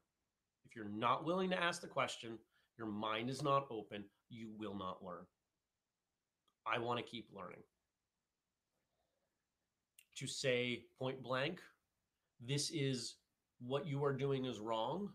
If 0.66 0.76
you're 0.76 0.86
not 0.90 1.26
willing 1.26 1.50
to 1.50 1.62
ask 1.62 1.82
the 1.82 1.88
question 1.88 2.38
your 2.78 2.88
mind 2.88 3.30
is 3.30 3.42
not 3.42 3.66
open 3.72 4.06
you 4.30 4.50
will 4.58 4.76
not 4.76 5.04
learn. 5.04 5.26
I 6.72 6.78
want 6.78 7.00
to 7.00 7.04
keep 7.04 7.28
learning. 7.34 7.64
To 10.18 10.28
say 10.28 10.84
point 11.00 11.24
blank 11.24 11.62
this 12.46 12.70
is 12.70 13.16
what 13.60 13.88
you 13.88 14.04
are 14.04 14.14
doing 14.14 14.46
is 14.46 14.60
wrong 14.60 15.10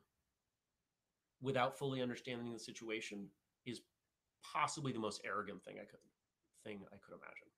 without 1.41 1.79
fully 1.79 2.03
understanding 2.03 2.53
the 2.53 2.59
situation 2.59 3.27
is 3.67 3.81
possibly 4.43 4.93
the 4.93 4.99
most 4.99 5.23
arrogant 5.25 5.63
thing 5.63 5.77
I 5.77 5.85
could 5.85 6.01
thing 6.65 6.81
I 6.93 6.97
could 6.97 7.15
imagine. 7.15 7.49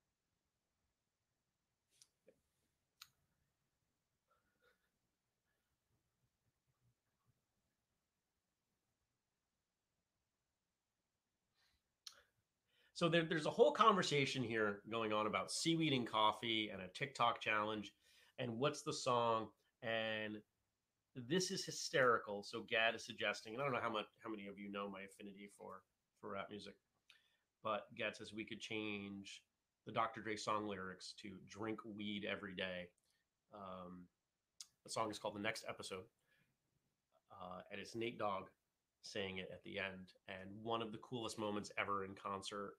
So 12.93 13.07
there, 13.07 13.23
there's 13.23 13.45
a 13.45 13.51
whole 13.51 13.71
conversation 13.71 14.41
here 14.41 14.79
going 14.89 15.13
on 15.13 15.27
about 15.27 15.51
seaweed 15.51 15.93
and 15.93 16.09
coffee 16.09 16.71
and 16.73 16.81
a 16.81 16.87
TikTok 16.87 17.39
challenge 17.39 17.93
and 18.39 18.57
what's 18.57 18.81
the 18.81 18.93
song 18.93 19.49
and 19.83 20.37
this 21.27 21.51
is 21.51 21.65
hysterical. 21.65 22.43
So 22.43 22.63
Gad 22.69 22.95
is 22.95 23.05
suggesting, 23.05 23.53
and 23.53 23.61
I 23.61 23.65
don't 23.65 23.73
know 23.73 23.81
how 23.81 23.91
much 23.91 24.05
how 24.23 24.29
many 24.29 24.47
of 24.47 24.59
you 24.59 24.71
know 24.71 24.89
my 24.89 25.01
affinity 25.01 25.49
for 25.57 25.81
for 26.21 26.31
rap 26.31 26.47
music, 26.49 26.73
but 27.63 27.87
Gad 27.95 28.15
says 28.15 28.33
we 28.33 28.45
could 28.45 28.59
change 28.59 29.41
the 29.85 29.91
Dr. 29.91 30.21
Dre 30.21 30.35
song 30.35 30.67
lyrics 30.67 31.13
to 31.21 31.29
"Drink 31.47 31.79
weed 31.85 32.25
every 32.29 32.55
day." 32.55 32.89
Um, 33.53 34.05
the 34.83 34.89
song 34.89 35.09
is 35.09 35.19
called 35.19 35.35
"The 35.35 35.41
Next 35.41 35.65
Episode," 35.67 36.05
uh, 37.31 37.61
and 37.71 37.79
it's 37.79 37.95
Nate 37.95 38.19
Dogg 38.19 38.47
saying 39.01 39.37
it 39.37 39.49
at 39.53 39.63
the 39.63 39.79
end. 39.79 40.13
And 40.27 40.49
one 40.61 40.81
of 40.81 40.91
the 40.91 40.97
coolest 40.97 41.39
moments 41.39 41.71
ever 41.77 42.03
in 42.03 42.15
concert, 42.15 42.73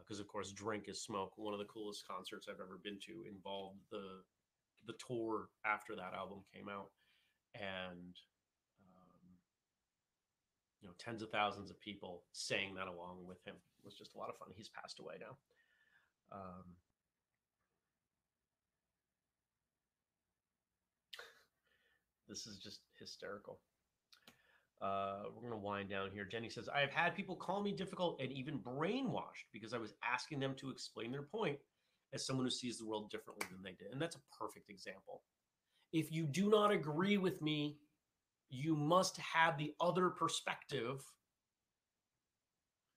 because 0.00 0.18
uh, 0.18 0.22
of 0.22 0.28
course, 0.28 0.52
"Drink 0.52 0.88
is 0.88 1.02
Smoke." 1.02 1.32
One 1.36 1.52
of 1.52 1.58
the 1.58 1.66
coolest 1.66 2.06
concerts 2.06 2.46
I've 2.48 2.60
ever 2.60 2.78
been 2.82 2.98
to 3.06 3.24
involved 3.28 3.80
the 3.90 4.22
the 4.86 4.94
tour 5.06 5.48
after 5.64 5.96
that 5.96 6.14
album 6.14 6.44
came 6.54 6.68
out, 6.68 6.90
and 7.54 8.16
you 10.80 10.88
know, 10.88 10.94
tens 10.98 11.22
of 11.22 11.30
thousands 11.30 11.70
of 11.70 11.80
people 11.80 12.22
saying 12.32 12.74
that 12.74 12.86
along 12.86 13.24
with 13.26 13.42
him. 13.44 13.54
It 13.78 13.84
was 13.84 13.94
just 13.94 14.14
a 14.14 14.18
lot 14.18 14.28
of 14.28 14.36
fun. 14.36 14.48
He's 14.56 14.68
passed 14.68 14.98
away 14.98 15.14
now. 15.20 15.36
Um, 16.32 16.64
this 22.28 22.46
is 22.46 22.58
just 22.58 22.80
hysterical. 22.98 23.60
Uh, 24.82 25.22
we're 25.34 25.48
going 25.48 25.52
to 25.52 25.66
wind 25.66 25.88
down 25.88 26.10
here. 26.12 26.26
Jenny 26.26 26.50
says, 26.50 26.68
I 26.68 26.80
have 26.80 26.90
had 26.90 27.14
people 27.14 27.34
call 27.34 27.62
me 27.62 27.72
difficult 27.72 28.20
and 28.20 28.30
even 28.30 28.58
brainwashed 28.58 29.48
because 29.52 29.72
I 29.72 29.78
was 29.78 29.94
asking 30.04 30.40
them 30.40 30.54
to 30.58 30.70
explain 30.70 31.10
their 31.10 31.22
point 31.22 31.58
as 32.12 32.26
someone 32.26 32.44
who 32.44 32.50
sees 32.50 32.78
the 32.78 32.86
world 32.86 33.10
differently 33.10 33.46
than 33.50 33.62
they 33.62 33.76
did. 33.82 33.92
And 33.92 34.00
that's 34.00 34.16
a 34.16 34.36
perfect 34.38 34.68
example. 34.68 35.22
If 35.92 36.12
you 36.12 36.26
do 36.26 36.50
not 36.50 36.72
agree 36.72 37.16
with 37.16 37.40
me, 37.40 37.78
you 38.50 38.76
must 38.76 39.16
have 39.18 39.58
the 39.58 39.74
other 39.80 40.10
perspective 40.10 41.02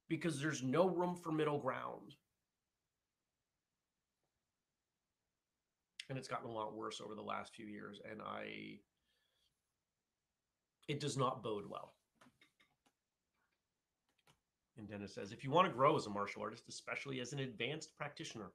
because 0.08 0.42
there's 0.42 0.64
no 0.64 0.88
room 0.88 1.16
for 1.16 1.32
middle 1.32 1.60
ground. 1.60 2.16
And 6.10 6.18
it's 6.18 6.28
gotten 6.28 6.50
a 6.50 6.54
lot 6.54 6.76
worse 6.76 7.02
over 7.04 7.14
the 7.14 7.22
last 7.22 7.54
few 7.54 7.68
years. 7.68 8.02
And 8.10 8.20
I, 8.22 8.80
it 10.88 11.00
does 11.00 11.18
not 11.18 11.44
bode 11.44 11.66
well. 11.70 11.94
And 14.78 14.88
Dennis 14.88 15.14
says, 15.14 15.32
if 15.32 15.44
you 15.44 15.52
want 15.52 15.68
to 15.68 15.74
grow 15.74 15.96
as 15.98 16.08
a 16.08 16.10
martial 16.10 16.42
artist, 16.42 16.64
especially 16.70 17.20
as 17.20 17.34
an 17.34 17.40
advanced 17.40 17.96
practitioner, 17.96 18.52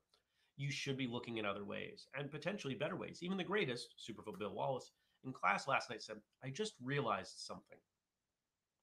you 0.57 0.71
should 0.71 0.97
be 0.97 1.07
looking 1.07 1.39
at 1.39 1.45
other 1.45 1.65
ways 1.65 2.07
and 2.19 2.31
potentially 2.31 2.75
better 2.75 2.97
ways. 2.97 3.19
Even 3.23 3.37
the 3.37 3.45
greatest, 3.45 3.95
Superfoot 3.99 4.39
Bill 4.39 4.55
Wallace, 4.55 4.91
in 5.25 5.33
class 5.33 5.67
last 5.69 5.91
night 5.91 6.03
said, 6.03 6.17
I 6.43 6.51
just 6.51 6.75
realized 6.83 7.35
something. 7.37 7.79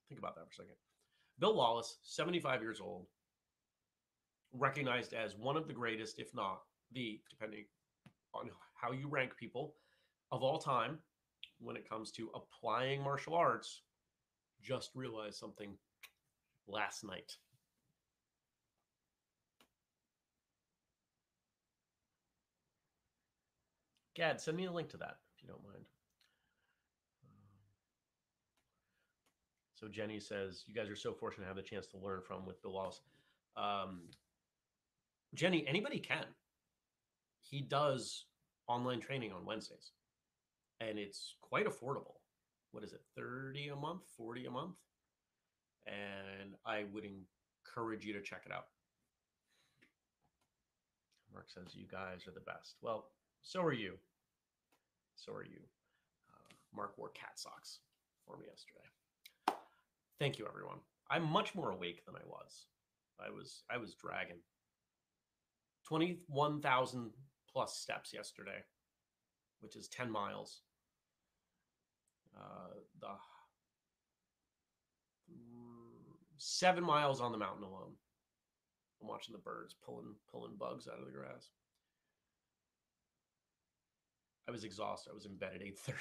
Think 0.10 0.20
about 0.20 0.36
that 0.36 0.46
for 0.46 0.52
a 0.52 0.66
second. 0.66 0.76
Bill 1.40 1.56
Wallace, 1.56 1.98
75 2.04 2.62
years 2.62 2.82
old, 2.82 3.08
recognized 4.54 5.14
as 5.14 5.36
one 5.38 5.58
of 5.58 5.68
the 5.68 5.74
greatest, 5.74 6.20
if 6.20 6.34
not 6.36 6.62
the, 6.92 7.22
depending 7.30 7.66
on 8.34 8.50
how 8.76 8.92
you 8.92 9.08
rank 9.08 9.38
people, 9.38 9.76
of 10.32 10.44
all 10.44 10.58
time 10.58 11.00
when 11.60 11.76
it 11.76 11.88
comes 11.88 12.12
to 12.12 12.30
applying 12.36 13.02
martial 13.02 13.36
arts, 13.36 13.82
just 14.62 14.92
realized 14.96 15.38
something 15.38 15.76
last 16.68 17.04
night. 17.04 17.38
Gad, 24.16 24.42
send 24.42 24.58
me 24.58 24.66
a 24.66 24.72
link 24.72 24.90
to 24.90 24.98
that 24.98 25.18
if 25.36 25.42
you 25.42 25.48
don't 25.48 25.64
mind. 25.64 25.86
So 29.82 29.88
Jenny 29.88 30.20
says, 30.20 30.64
"You 30.68 30.76
guys 30.76 30.90
are 30.90 30.96
so 30.96 31.12
fortunate 31.12 31.46
to 31.46 31.48
have 31.48 31.56
the 31.56 31.64
chance 31.64 31.88
to 31.88 31.98
learn 31.98 32.22
from 32.22 32.46
with 32.46 32.62
Bill 32.62 32.74
Wallace." 32.74 33.02
Um, 33.58 34.12
Jenny, 35.34 35.68
anybody 35.68 36.00
can. 36.00 36.26
He 37.42 37.62
does 37.62 38.26
online 38.68 39.00
training 39.00 39.32
on 39.32 39.44
Wednesdays, 39.44 39.92
and 40.80 41.00
it's 41.00 41.36
quite 41.42 41.66
affordable. 41.66 42.20
What 42.72 42.84
is 42.84 42.94
it, 42.94 43.02
thirty 43.16 43.70
a 43.70 43.76
month, 43.76 44.04
forty 44.16 44.46
a 44.46 44.52
month? 44.52 44.78
And 45.88 46.56
I 46.64 46.84
would 46.94 47.04
encourage 47.04 48.06
you 48.06 48.14
to 48.14 48.22
check 48.22 48.44
it 48.46 48.52
out. 48.52 48.68
Mark 51.34 51.50
says, 51.50 51.74
"You 51.74 51.88
guys 51.88 52.28
are 52.28 52.32
the 52.32 52.40
best." 52.42 52.78
Well, 52.82 53.12
so 53.42 53.64
are 53.64 53.74
you. 53.74 53.98
So 55.16 55.34
are 55.34 55.44
you. 55.44 55.62
Uh, 56.30 56.54
Mark 56.72 57.00
wore 57.00 57.10
cat 57.10 57.40
socks 57.40 57.80
for 58.28 58.38
me 58.38 58.46
yesterday. 58.46 58.88
Thank 60.22 60.38
you, 60.38 60.46
everyone. 60.48 60.78
I'm 61.10 61.24
much 61.24 61.56
more 61.56 61.72
awake 61.72 62.06
than 62.06 62.14
I 62.16 62.22
was. 62.28 62.68
I 63.20 63.32
was 63.32 63.64
I 63.72 63.78
was 63.78 63.96
dragging. 63.96 64.38
Twenty 65.84 66.20
one 66.28 66.62
thousand 66.62 67.10
plus 67.52 67.76
steps 67.76 68.14
yesterday, 68.14 68.64
which 69.62 69.76
is 69.76 69.88
ten 69.88 70.12
miles. 70.12 70.62
Uh, 72.38 72.76
the 73.00 73.08
seven 76.38 76.84
miles 76.84 77.20
on 77.20 77.32
the 77.32 77.40
mountain 77.40 77.64
alone. 77.64 77.94
I'm 79.02 79.08
watching 79.08 79.34
the 79.34 79.40
birds 79.40 79.76
pulling 79.84 80.14
pulling 80.32 80.56
bugs 80.56 80.88
out 80.88 81.00
of 81.00 81.06
the 81.08 81.12
grass. 81.12 81.50
I 84.48 84.52
was 84.52 84.66
exhausted. 84.66 85.10
I 85.10 85.16
was 85.16 85.26
in 85.26 85.36
bed 85.36 85.54
at 85.56 85.62
8:30. 85.62 85.94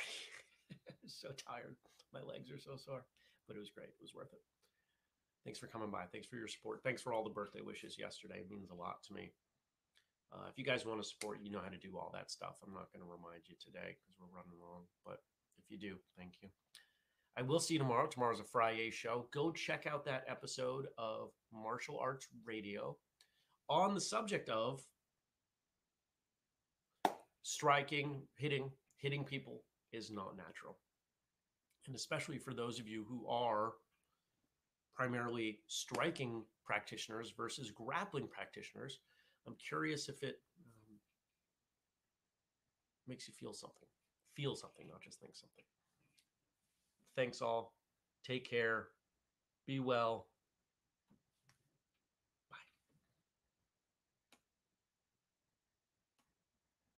I 0.73 0.93
so 1.07 1.29
tired. 1.29 1.77
My 2.13 2.21
legs 2.21 2.51
are 2.51 2.59
so 2.59 2.77
sore, 2.77 3.07
but 3.51 3.59
it 3.59 3.67
was 3.67 3.75
great. 3.75 3.91
It 3.91 3.99
was 4.01 4.15
worth 4.15 4.31
it. 4.33 4.39
Thanks 5.45 5.59
for 5.59 5.67
coming 5.67 5.91
by. 5.91 6.05
Thanks 6.13 6.29
for 6.29 6.37
your 6.37 6.47
support. 6.47 6.85
Thanks 6.85 7.03
for 7.03 7.13
all 7.13 7.25
the 7.25 7.35
birthday 7.35 7.63
wishes 7.67 7.99
yesterday. 7.99 8.47
It 8.47 8.51
means 8.51 8.71
a 8.71 8.79
lot 8.79 9.03
to 9.09 9.13
me. 9.13 9.33
Uh, 10.33 10.47
if 10.49 10.57
you 10.57 10.65
guys 10.65 10.87
want 10.87 11.03
to 11.03 11.09
support, 11.09 11.41
you 11.43 11.51
know 11.51 11.59
how 11.59 11.69
to 11.69 11.77
do 11.77 11.99
all 11.99 12.13
that 12.15 12.31
stuff. 12.31 12.63
I'm 12.63 12.73
not 12.73 12.93
going 12.95 13.03
to 13.03 13.11
remind 13.11 13.43
you 13.49 13.57
today 13.59 13.99
because 13.99 14.15
we're 14.21 14.31
running 14.31 14.55
long, 14.63 14.87
but 15.05 15.19
if 15.59 15.69
you 15.69 15.79
do, 15.79 15.97
thank 16.17 16.35
you. 16.41 16.49
I 17.37 17.43
will 17.43 17.59
see 17.59 17.75
you 17.75 17.81
tomorrow. 17.81 18.07
Tomorrow's 18.07 18.39
a 18.39 18.45
Friday 18.45 18.93
show. 18.93 19.27
Go 19.35 19.51
check 19.51 19.89
out 19.91 20.05
that 20.05 20.27
episode 20.29 20.87
of 20.97 21.31
Martial 21.53 21.99
Arts 21.99 22.29
Radio 22.47 22.97
on 23.69 23.95
the 23.95 24.01
subject 24.01 24.49
of 24.49 24.81
striking, 27.43 28.23
hitting, 28.37 28.71
hitting 28.99 29.25
people 29.25 29.65
is 29.93 30.13
not 30.13 30.37
natural. 30.37 30.79
And 31.91 31.97
especially 31.97 32.39
for 32.39 32.55
those 32.55 32.79
of 32.79 32.87
you 32.87 33.05
who 33.09 33.27
are 33.27 33.73
primarily 34.95 35.59
striking 35.67 36.45
practitioners 36.65 37.35
versus 37.37 37.73
grappling 37.73 38.29
practitioners, 38.29 39.01
I'm 39.45 39.57
curious 39.57 40.09
if 40.09 40.23
it 40.23 40.39
um, 40.65 40.99
makes 43.09 43.27
you 43.27 43.35
feel 43.35 43.53
something. 43.53 43.89
Feel 44.37 44.55
something, 44.55 44.87
not 44.87 45.01
just 45.03 45.19
think 45.19 45.35
something. 45.35 45.65
Thanks 47.17 47.43
all. 47.43 47.75
Take 48.25 48.49
care. 48.49 48.91
Be 49.67 49.81
well. 49.81 50.30